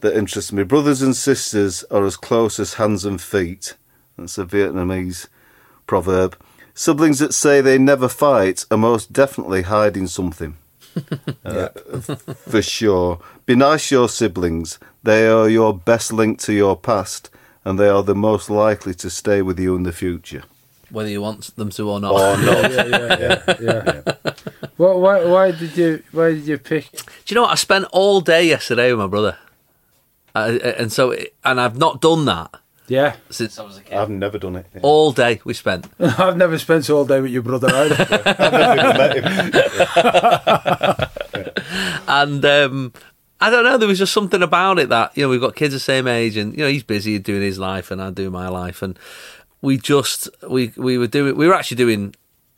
[0.00, 0.62] that interest me.
[0.62, 3.74] Brothers and sisters are as close as hands and feet.
[4.16, 5.26] That's a Vietnamese
[5.86, 6.36] proverb.
[6.74, 10.56] Siblings that say they never fight are most definitely hiding something.
[11.44, 11.68] Uh,
[12.48, 13.20] for sure.
[13.44, 14.78] Be nice to your siblings.
[15.02, 17.30] They are your best link to your past,
[17.64, 20.44] and they are the most likely to stay with you in the future.
[20.90, 22.12] Whether you want them to or not.
[22.12, 22.70] Or not.
[22.72, 24.02] Yeah, yeah, yeah.
[24.24, 24.32] yeah.
[24.78, 26.90] Well, why, why did you why did you pick?
[26.92, 27.52] Do you know what?
[27.52, 29.38] I spent all day yesterday with my brother,
[30.34, 32.54] uh, and so and I've not done that
[32.88, 33.94] Yeah, since I was a kid.
[33.94, 34.66] I've never done it.
[34.74, 34.80] Yeah.
[34.82, 35.86] all day we spent.
[36.00, 37.96] I've never spent all day with your brother either.
[38.26, 39.24] I've never met him.
[42.08, 42.92] and um,
[43.40, 43.78] I don't know.
[43.78, 46.36] There was just something about it that you know we've got kids the same age,
[46.36, 48.98] and you know he's busy doing his life, and I do my life, and
[49.60, 52.14] we just we we were doing we were actually doing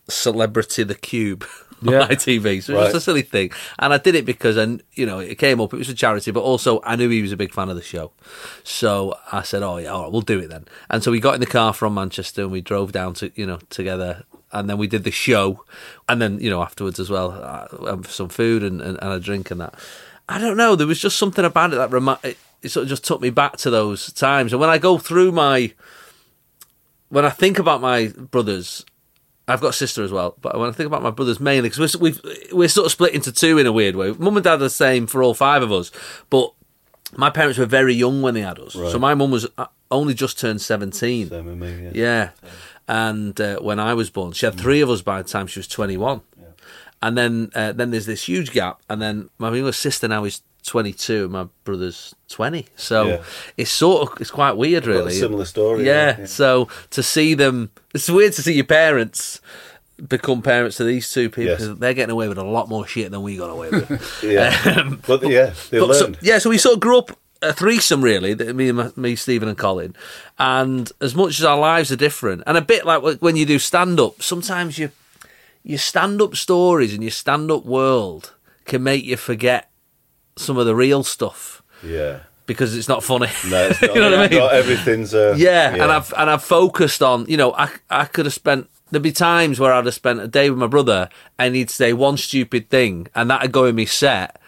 [0.09, 1.47] celebrity the cube.
[1.87, 1.99] on Yeah.
[2.01, 2.85] my TV, so it was Right.
[2.87, 5.73] just a silly thing, and I did it because and you know, it came up.
[5.73, 7.83] It was a charity, but also I knew he was a big fan of the
[7.83, 8.13] show,
[8.65, 11.35] so I said, "Oh yeah, all right, we'll do it then." And so we got
[11.35, 14.79] in the car from Manchester and we drove down to, you know, together, and then
[14.79, 15.65] we did the show,
[16.09, 19.21] and then you know afterwards as well, uh, um, some food and, and, and a
[19.21, 19.75] drink and that.
[20.29, 20.75] I don't know.
[20.77, 23.31] There was just something about it that remi- it, it sort of just took me
[23.31, 24.53] back to those times.
[24.53, 25.73] And when I go through my,
[27.09, 28.85] when I think about my brothers,
[29.49, 30.37] I've got a sister as well.
[30.41, 32.21] But when I think about my brothers mainly, because we're, we've,
[32.53, 34.13] we're sort of split into two in a weird way.
[34.13, 35.91] Mum and dad are the same for all five of us,
[36.31, 36.53] but
[37.17, 38.75] my parents were very young when they had us.
[38.75, 41.29] So my mum was uh, only just turned seventeen.
[41.31, 41.91] Same with me, yeah.
[41.95, 42.31] Yeah.
[42.87, 45.59] And uh, when I was born, she had three of us by the time she
[45.59, 46.23] was 21.
[47.03, 48.81] And then uh, then there's this huge gap.
[48.89, 52.67] And then my younger sister now is 22 and my brother's 20.
[52.77, 53.23] So Yeah.
[53.57, 55.13] it's sort of, it's quite weird, really.
[55.15, 55.93] similar story, Yeah.
[56.11, 56.27] yeah, yeah.
[56.27, 59.41] So to see them, it's weird to see your parents
[60.09, 61.59] become parents to these two people.
[61.59, 61.69] Yes.
[61.79, 64.19] They're getting away with a lot more shit than we got away with.
[64.23, 64.55] Yeah.
[64.77, 68.03] Um, but yeah, they but so- yeah, so we sort of grew up a threesome,
[68.03, 68.35] really.
[68.35, 69.95] that- Me and me, Stephen, and Colin.
[70.39, 73.59] And as much as our lives are different, and a bit like when you do
[73.59, 74.91] stand up, sometimes you
[75.69, 79.71] your stand up stories and your stand up world can make you forget
[80.37, 82.21] some of the real stuff Yeah.
[82.47, 83.29] because it's not funny.
[83.49, 84.39] No, it's not, you know what I mean?
[84.41, 85.13] not everything's.
[85.15, 88.69] Uh, Yeah, and I've and I've focused on you know I I could have spent
[88.91, 91.93] there'd be times where I'd have spent a day with my brother and he'd say
[91.93, 94.41] one stupid thing and that'd go in me set,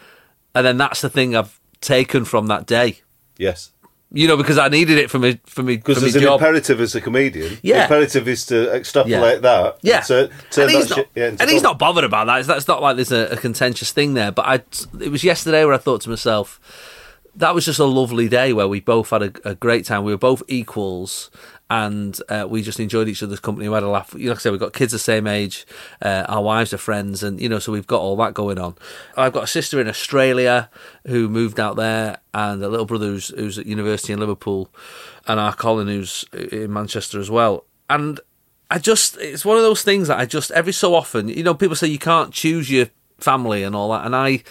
[0.54, 3.00] and then that's the thing I've taken from that day.
[3.36, 3.70] Yes.
[4.12, 6.40] You know, because I needed it for me for me Because there's an job.
[6.40, 7.58] imperative as a comedian.
[7.62, 7.76] Yeah.
[7.76, 9.40] The imperative is to extrapolate Yeah.
[9.40, 9.78] that.
[9.82, 12.38] Yeah, And to, turn and, he's that not, yeah, and he's not bothered about that.
[12.40, 14.32] It's, that's not like there's a, a contentious thing there.
[14.32, 14.54] But I,
[15.00, 16.58] it was yesterday where I thought to myself,
[17.36, 20.02] that was just a lovely day where we both had a, a great time.
[20.02, 21.30] We were both equals,
[21.70, 23.68] and uh, we just enjoyed each other's company.
[23.68, 24.12] We had a laugh.
[24.12, 25.64] Like I said, we've got kids the same age.
[26.02, 28.74] Uh, our wives are friends, and you know, so we've got all that going on.
[29.16, 30.68] I've got a sister in Australia
[31.06, 34.68] who moved out there, and a little brother who's, who's at university in Liverpool,
[35.28, 37.64] and our Colin who's in Manchester as well.
[37.88, 38.18] And
[38.68, 41.54] I just, it's one of those things that I just, every so often, you know,
[41.54, 42.86] people say you can't choose your
[43.18, 44.06] family and all that.
[44.06, 44.42] And I,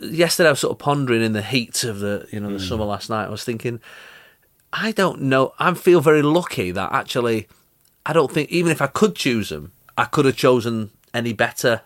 [0.00, 2.84] yesterday I was sort of pondering in the heat of the, you know, the summer
[2.84, 3.26] last night.
[3.26, 3.80] I was thinking,
[4.78, 5.52] I don't know.
[5.58, 7.48] I feel very lucky that actually,
[8.04, 11.80] I don't think, even if I could choose them, I could have chosen any better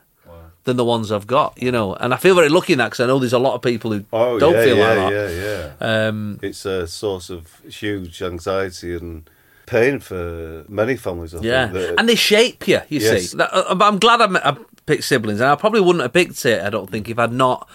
[0.64, 1.94] than the ones I've got, you know.
[1.94, 3.92] And I feel very lucky in that because I know there's a lot of people
[3.92, 5.32] who Oh, don't yeah, feel yeah, like that.
[5.32, 6.08] yeah, yeah.
[6.08, 9.28] Um, It's a source of huge anxiety and
[9.66, 11.34] pain for many families.
[11.34, 12.80] I Yeah, think, that- and they shape you.
[12.88, 13.30] You Yes.
[13.30, 16.60] see, uh, I'm glad I picked siblings, and I probably wouldn't have picked it.
[16.62, 17.66] I don't think if I'd not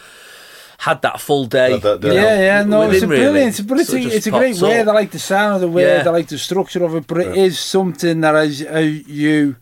[0.86, 1.72] had that full day.
[1.72, 2.10] Had that day.
[2.10, 3.24] know, yeah, yeah, no, it's a him, really.
[3.24, 4.82] brilliant, but it's So it a, it's a great pops word.
[4.82, 4.88] up.
[4.90, 6.04] I like the sound of the word.
[6.04, 6.10] Yeah.
[6.10, 9.56] I like the structure of it, but it is something that as, as uh, you,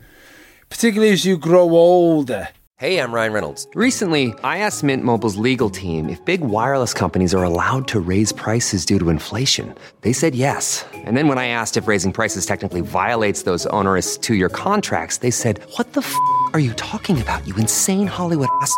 [0.68, 3.68] particularly as you grow older, Hey, I'm Ryan Reynolds.
[3.74, 8.32] Recently, I asked Mint Mobile's legal team if big wireless companies are allowed to raise
[8.32, 9.74] prices due to inflation.
[10.00, 10.84] They said yes.
[10.92, 15.18] And then when I asked if raising prices technically violates those onerous two year contracts,
[15.18, 16.14] they said, What the f
[16.52, 18.74] are you talking about, you insane Hollywood ass?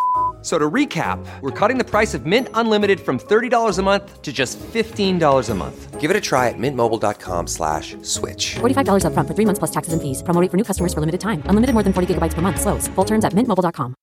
[0.47, 4.33] So to recap, we're cutting the price of Mint Unlimited from $30 a month to
[4.33, 6.01] just $15 a month.
[6.01, 8.55] Give it a try at mintmobile.com slash switch.
[8.55, 10.23] $45 up front for three months plus taxes and fees.
[10.23, 11.43] Promo for new customers for limited time.
[11.47, 12.61] Unlimited more than 40 gigabytes per month.
[12.61, 12.87] Slows.
[12.95, 13.97] Full terms at mintmobile.com.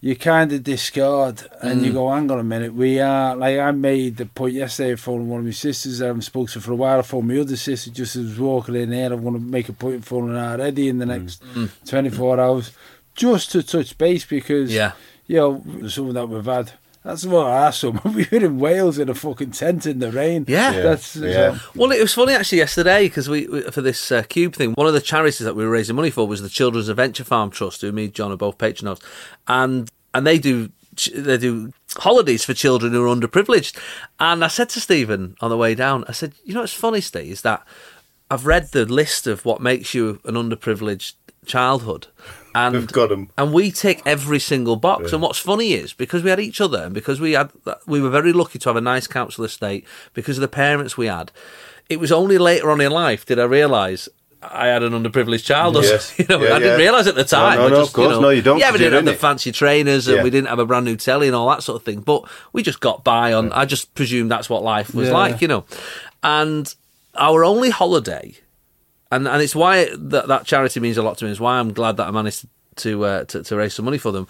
[0.00, 1.86] You kind of discard and mm.
[1.86, 2.72] you go, hang on a minute.
[2.72, 6.22] We are, like I made the point yesterday, phoning one of my sisters I haven't
[6.22, 7.00] spoken to for a while.
[7.00, 9.10] I phoned my other sister just as I was walking in here.
[9.10, 11.68] I want to make a point of phoning her already in the next mm.
[11.84, 12.70] 24 hours
[13.16, 14.72] just to touch base because...
[14.72, 14.92] Yeah
[15.30, 16.72] you know, some that we've had.
[17.04, 18.00] That's what I asked them.
[18.04, 20.44] We were in Wales in a fucking tent in the rain.
[20.48, 20.80] Yeah, yeah.
[20.82, 21.58] that's yeah.
[21.76, 21.92] well.
[21.92, 24.72] It was funny actually yesterday because we, we, for this uh, cube thing.
[24.72, 27.50] One of the charities that we were raising money for was the Children's Adventure Farm
[27.50, 29.10] Trust, who me and John are both patrons of,
[29.46, 30.70] and and they do
[31.14, 33.78] they do holidays for children who are underprivileged.
[34.18, 37.00] And I said to Stephen on the way down, I said, you know what's funny,
[37.00, 37.64] Steve, is that
[38.32, 41.14] I've read the list of what makes you an underprivileged
[41.46, 42.08] childhood.
[42.54, 43.30] And We've got them.
[43.38, 45.04] and we tick every single box.
[45.08, 45.16] Yeah.
[45.16, 47.50] And what's funny is because we had each other, and because we had,
[47.86, 51.06] we were very lucky to have a nice council estate because of the parents we
[51.06, 51.30] had.
[51.88, 54.08] It was only later on in life did I realise
[54.42, 55.84] I had an underprivileged childhood.
[55.84, 56.14] Yes.
[56.18, 56.84] you know, yeah, I didn't yeah.
[56.84, 57.58] realise at the time.
[57.58, 58.58] No, no, no just, of course, you know, no, you don't.
[58.58, 60.22] Yeah, we didn't have the fancy trainers, and yeah.
[60.22, 62.00] we didn't have a brand new telly and all that sort of thing.
[62.00, 63.52] But we just got by on.
[63.52, 65.64] I just presumed that's what life was like, you know.
[66.22, 66.74] And
[67.14, 68.34] our only holiday
[69.10, 71.30] and and it's why that that charity means a lot to me.
[71.30, 72.46] It's why I'm glad that I managed
[72.76, 74.26] to uh, to, to, raise some money for them.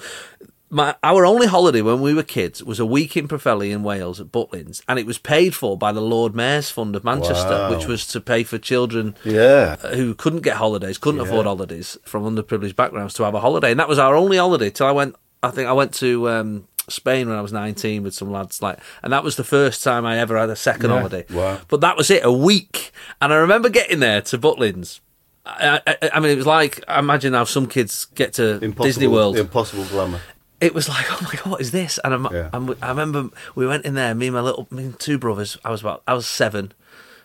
[0.73, 4.21] My, our only holiday when we were kids was a week in Pwllheli in Wales
[4.21, 7.71] at Butlins, and it was paid for by the Lord Mayor's Fund of Manchester, wow.
[7.77, 9.77] which was to pay for children yeah.
[9.77, 11.27] who couldn't get holidays, couldn't yeah.
[11.27, 14.71] afford holidays from underprivileged backgrounds to have a holiday, and that was our only holiday
[14.71, 15.17] till I went.
[15.43, 18.79] I think I went to um, Spain when I was 19 with some lads like
[19.03, 20.97] and that was the first time I ever had a second yeah.
[20.97, 21.25] holiday.
[21.31, 21.61] Wow.
[21.69, 22.93] But that was it, a week.
[23.21, 25.01] And I remember getting there to Butlins.
[25.47, 28.85] I, I, I mean, it was like I imagine how some kids get to impossible,
[28.85, 29.37] Disney World.
[29.37, 30.21] Impossible glamour.
[30.61, 31.99] It was like, oh my god, what is this?
[32.05, 32.51] And I'm, yeah.
[32.53, 35.57] I'm, i remember we went in there, me and my little, me and two brothers.
[35.65, 36.73] I was about, I was seven,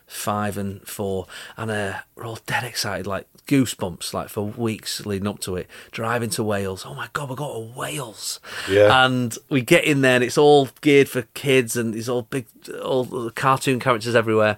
[0.08, 5.28] five, and four, and uh, we're all dead excited, like goosebumps like for weeks leading
[5.28, 5.68] up to it.
[5.92, 6.86] Driving to Wales.
[6.86, 8.40] Oh my god, we got to Wales.
[8.70, 9.06] Yeah.
[9.06, 12.48] And we get in there and it's all geared for kids and these all big
[12.84, 14.58] all cartoon characters everywhere.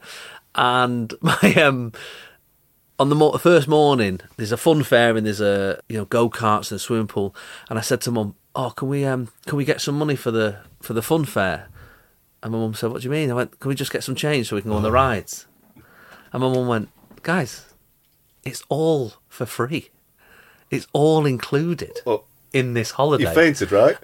[0.55, 1.91] And my um
[2.99, 6.29] on the mo- first morning, there's a fun fair and there's a you know go
[6.29, 7.35] karts and a swimming pool.
[7.69, 10.31] And I said to mum, "Oh, can we um can we get some money for
[10.31, 11.67] the for the fun fair?"
[12.41, 14.15] And my mum said, "What do you mean?" I went, "Can we just get some
[14.15, 15.45] change so we can go on the rides?"
[16.33, 16.89] And my mum went,
[17.23, 17.65] "Guys,
[18.47, 19.89] it's all for free.
[20.71, 21.99] It's all included.
[22.05, 23.25] Well, in this holiday.
[23.25, 23.97] You fainted, right?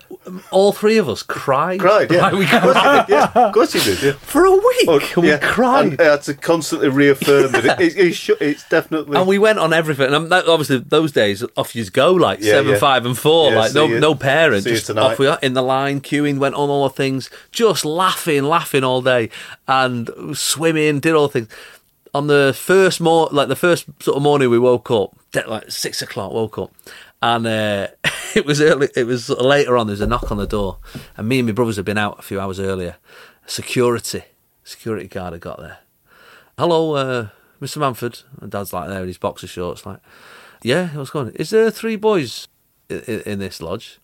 [0.51, 1.79] All three of us cried.
[1.79, 2.33] Cried, yeah.
[2.33, 3.05] we cried.
[3.07, 3.31] yeah.
[3.33, 4.11] Of course you did, yeah.
[4.13, 5.39] For a week, oh, we yeah.
[5.39, 5.93] cried.
[5.93, 9.17] And I had to constantly reaffirm that it, it, it, it's definitely...
[9.17, 10.13] And we went on everything.
[10.13, 12.77] And obviously, those days, off you go, like yeah, 7, yeah.
[12.77, 13.51] 5 and 4.
[13.53, 14.65] like, no, no parent.
[14.65, 18.43] just off we are, in the line, queuing, went on all the things, just laughing,
[18.43, 19.29] laughing all day.
[19.67, 21.49] And swimming, did all the things
[22.13, 26.01] on the first more like the first sort of morning we woke up, like six
[26.01, 26.73] o'clock, woke up,
[27.21, 27.87] and uh,
[28.35, 28.89] it was early.
[28.95, 29.87] It was later on.
[29.87, 30.77] There was a knock on the door,
[31.17, 32.97] and me and my brothers had been out a few hours earlier.
[33.45, 34.23] Security,
[34.63, 35.79] security guard had got there.
[36.57, 37.27] Hello, uh,
[37.61, 37.77] Mr.
[37.77, 38.23] Manford.
[38.39, 39.99] And Dad's like there in his boxer shorts, like,
[40.61, 41.33] yeah, what's going on?
[41.33, 42.47] Is there three boys
[42.89, 43.99] in, in this lodge?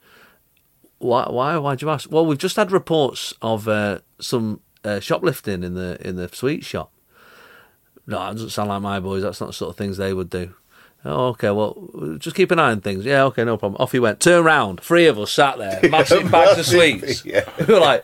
[0.97, 1.25] Why?
[1.29, 1.57] Why?
[1.57, 2.11] Why'd you ask?
[2.11, 6.65] Well, we've just had reports of uh, some uh, shoplifting in the in the sweet
[6.65, 6.91] shop.
[8.09, 9.21] No, it doesn't sound like my boys.
[9.21, 10.55] That's not the sort of things they would do.
[11.05, 13.05] Oh, okay, well, just keep an eye on things.
[13.05, 13.79] Yeah, okay, no problem.
[13.81, 14.19] Off he went.
[14.19, 14.81] Turn round.
[14.81, 17.23] Three of us sat there, massive bags of sweets.
[17.29, 17.47] Yeah.
[17.59, 18.03] We were like,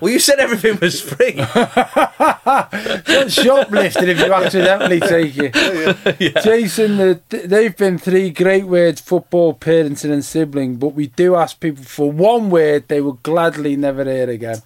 [0.00, 1.32] well, you said everything was free.
[1.32, 5.54] Don't shoplifting if you accidentally take it.
[5.54, 6.40] Yeah, yeah.
[6.40, 11.60] Jason, the, they've been three great words football, parenting, and sibling, but we do ask
[11.60, 14.62] people for one word they would gladly never hear again.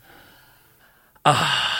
[1.26, 1.78] Ah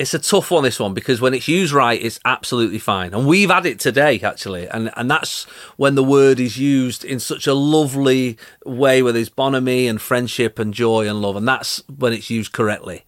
[0.00, 3.12] it's a tough one, this one, because when it's used right, it's absolutely fine.
[3.12, 4.66] And we've had it today, actually.
[4.66, 5.44] And, and that's
[5.76, 10.58] when the word is used in such a lovely way where there's bonhomie and friendship
[10.58, 11.36] and joy and love.
[11.36, 13.04] And that's when it's used correctly.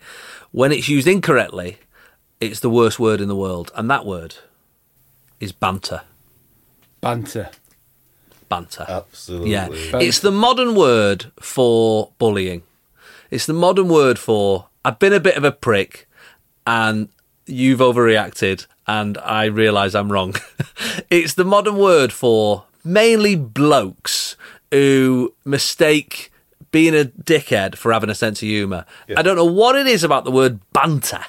[0.51, 1.79] When it's used incorrectly,
[2.43, 3.73] it's the worst word in the world.
[3.75, 4.35] And that word
[5.41, 6.03] is banter.
[7.01, 7.49] Banter.
[8.51, 8.85] Banter.
[8.87, 9.51] Absolutely.
[9.51, 9.71] Yeah.
[9.95, 12.65] It's the modern word for bullying.
[13.31, 16.07] It's the modern word for I've been a bit of a prick
[16.67, 17.09] and
[17.47, 20.35] you've overreacted and I realise I'm wrong.
[21.11, 24.37] it's the modern word for mainly blokes
[24.71, 26.31] who mistake
[26.71, 28.85] being a dickhead for having a sense of humour.
[29.07, 29.19] Yeah.
[29.19, 31.25] I don't know what it is about the word banter,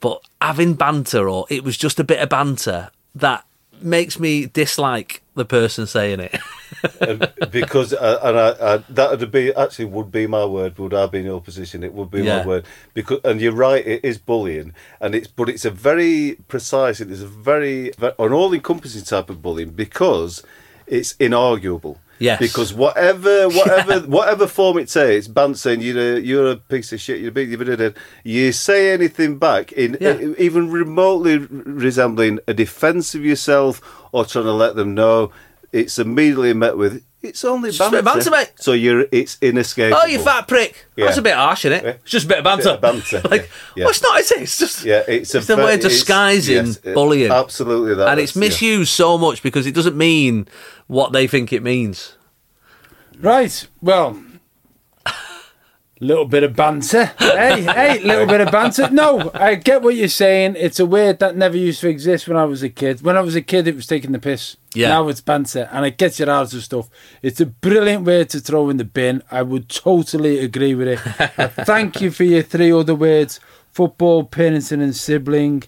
[0.00, 3.44] but having banter or it was just a bit of banter that
[3.82, 6.38] makes me dislike the person saying it.
[7.00, 10.78] and because uh, and I, I, that would be actually would be my word.
[10.78, 11.82] Would I be in your position?
[11.82, 12.38] It would be Yeah.
[12.40, 13.86] my word because and you're right.
[13.86, 17.00] It is bullying, and it's but it's a very precise.
[17.00, 20.42] It is a very, ve an all-encompassing type of bullying because
[20.86, 21.98] it's inarguable.
[22.18, 22.38] Yes.
[22.40, 27.00] Because whatever, whatever, whatever form it takes, Bant saying you're a, you're a piece of
[27.00, 27.94] shit, you're a big,
[28.24, 30.18] you say anything back in Yeah.
[30.38, 33.80] even remotely resembling a defence of yourself
[34.12, 35.30] or trying to let them know,
[35.72, 38.02] it's immediately met with it's only It's just a banter.
[38.02, 38.52] bit of banter, mate.
[38.60, 40.00] So you're it's inescapable.
[40.02, 40.86] oh, you fat prick!
[40.96, 41.84] That's a bit harsh, isn't it?
[41.84, 41.90] Yeah.
[42.02, 42.64] It's just a bit of banter.
[42.64, 43.84] Bit of banter, like, yeah.
[43.84, 44.20] well, it's not.
[44.20, 44.42] Is it?
[44.42, 47.30] It's just Yeah, it's a it's the ve- way of disguising yes, bullying.
[47.32, 48.68] absolutely that, and it's that's- yeah.
[48.70, 50.46] misused so much because it doesn't mean
[50.86, 52.16] what they think it means.
[53.18, 53.66] Right.
[53.80, 54.22] Well,
[56.00, 57.06] little bit of banter.
[57.18, 57.62] hey,
[57.96, 58.90] hey, little bit of banter.
[58.90, 60.54] No, I get what you're saying.
[60.58, 63.00] It's a word that never used to exist when I was a kid.
[63.02, 64.56] When I was a kid, it was taking the piss.
[64.76, 64.88] Yeah.
[64.90, 66.88] Now it's banter, and it gets you out of stuff.
[67.22, 69.22] It's a brilliant way to throw in the bin.
[69.30, 70.98] I would totally agree with it.
[71.66, 73.40] Thank you for your three other words:
[73.72, 75.62] football, parenting, and sibling.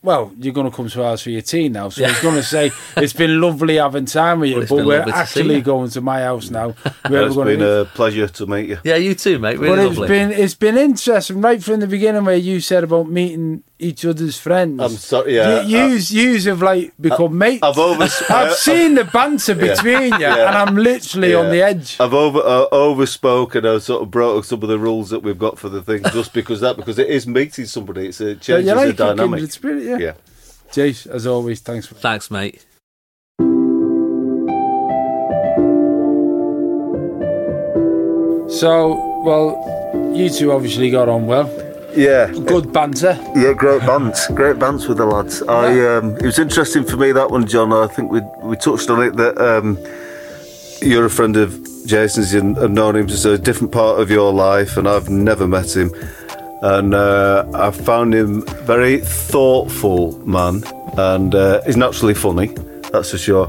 [0.00, 2.36] Well, you're going to come to ours for your tea now, so I was going
[2.36, 5.60] to say it's been lovely having time with you, Well, but we're lovely to actually
[5.60, 6.70] going to my house now.
[7.08, 8.78] Where It's we're going been to a pleasure to meet you.
[8.84, 9.58] Yeah, you too, mate.
[9.58, 10.08] Really but it's lovely.
[10.08, 14.38] been it's been interesting right from the beginning where you said about meeting each other's
[14.38, 14.80] friends.
[14.80, 17.62] I'm sorry, yeah, You, yous, yous have like become mates.
[17.62, 20.48] I've over- I've seen the banter between you, Yeah.
[20.48, 21.96] and I'm literally on the edge.
[22.00, 25.38] I've over uh, overspoke and I sort of broke some of the rules that we've
[25.38, 28.08] got for the thing just because that because it is meeting somebody.
[28.08, 29.38] It's a So changes you like the it, dynamic.
[29.38, 29.98] kindred spirit, yeah.
[29.98, 30.12] Yeah.
[30.72, 32.64] Jace, as always, thanks for Thanks, mate.
[38.48, 41.46] So, well, you two obviously got on well.
[41.96, 42.30] Yeah.
[42.30, 43.18] Good banter.
[43.34, 45.42] Yeah, great bands, great bands with the lads.
[45.42, 47.72] I um, it was interesting for me that one, John.
[47.72, 49.78] I think we we touched on it that um,
[50.82, 54.32] you're a friend of Jason's and have known him just a different part of your
[54.32, 55.90] life, and I've never met him.
[56.60, 60.62] And uh, I found him very thoughtful man,
[60.98, 62.48] and uh, he's naturally funny.
[62.92, 63.48] That's for sure.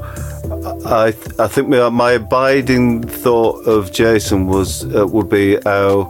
[0.86, 6.10] I I think my, my abiding thought of Jason was uh, would be how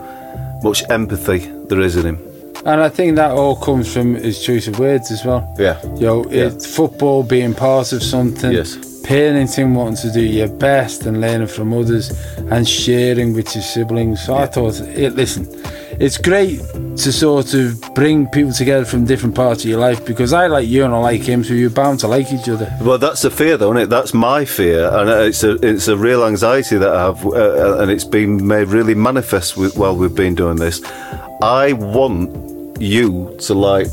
[0.64, 2.30] much empathy there is in him.
[2.66, 5.56] And I think that all comes from his choice of words as well.
[5.58, 5.82] Yeah.
[5.96, 8.52] You know, it's football being part of something.
[8.52, 8.76] Yes.
[9.04, 14.26] Parenting, wanting to do your best and learning from others and sharing with your siblings.
[14.26, 15.48] So I thought, it, listen,
[16.00, 20.32] it's great to sort of bring people together from different parts of your life because
[20.34, 22.72] I like you and I like him, so you're bound to like each other.
[22.82, 23.90] Well, that's the fear, though, isn't it?
[23.90, 27.90] That's my fear, and it's a it's a real anxiety that I have, uh, and
[27.90, 30.82] it's been made really manifest with, while we've been doing this.
[31.42, 33.88] I want you to like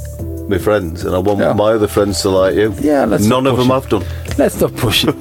[0.48, 1.52] my friends, and I want Yeah.
[1.52, 2.74] my other friends to like you.
[2.80, 4.04] Yeah, let's none not of them push have done.
[4.38, 5.14] Let's not push it.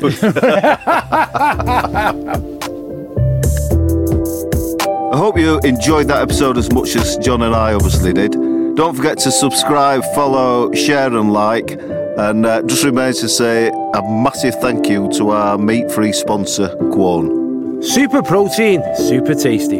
[5.14, 8.32] I hope you enjoyed that episode as much as John and I obviously did.
[8.76, 11.72] Don't forget to subscribe, follow, share, and like.
[12.18, 16.70] And uh, just remains to say a massive thank you to our meat free sponsor,
[16.92, 17.82] Quorn.
[17.84, 19.80] Super protein, super tasty.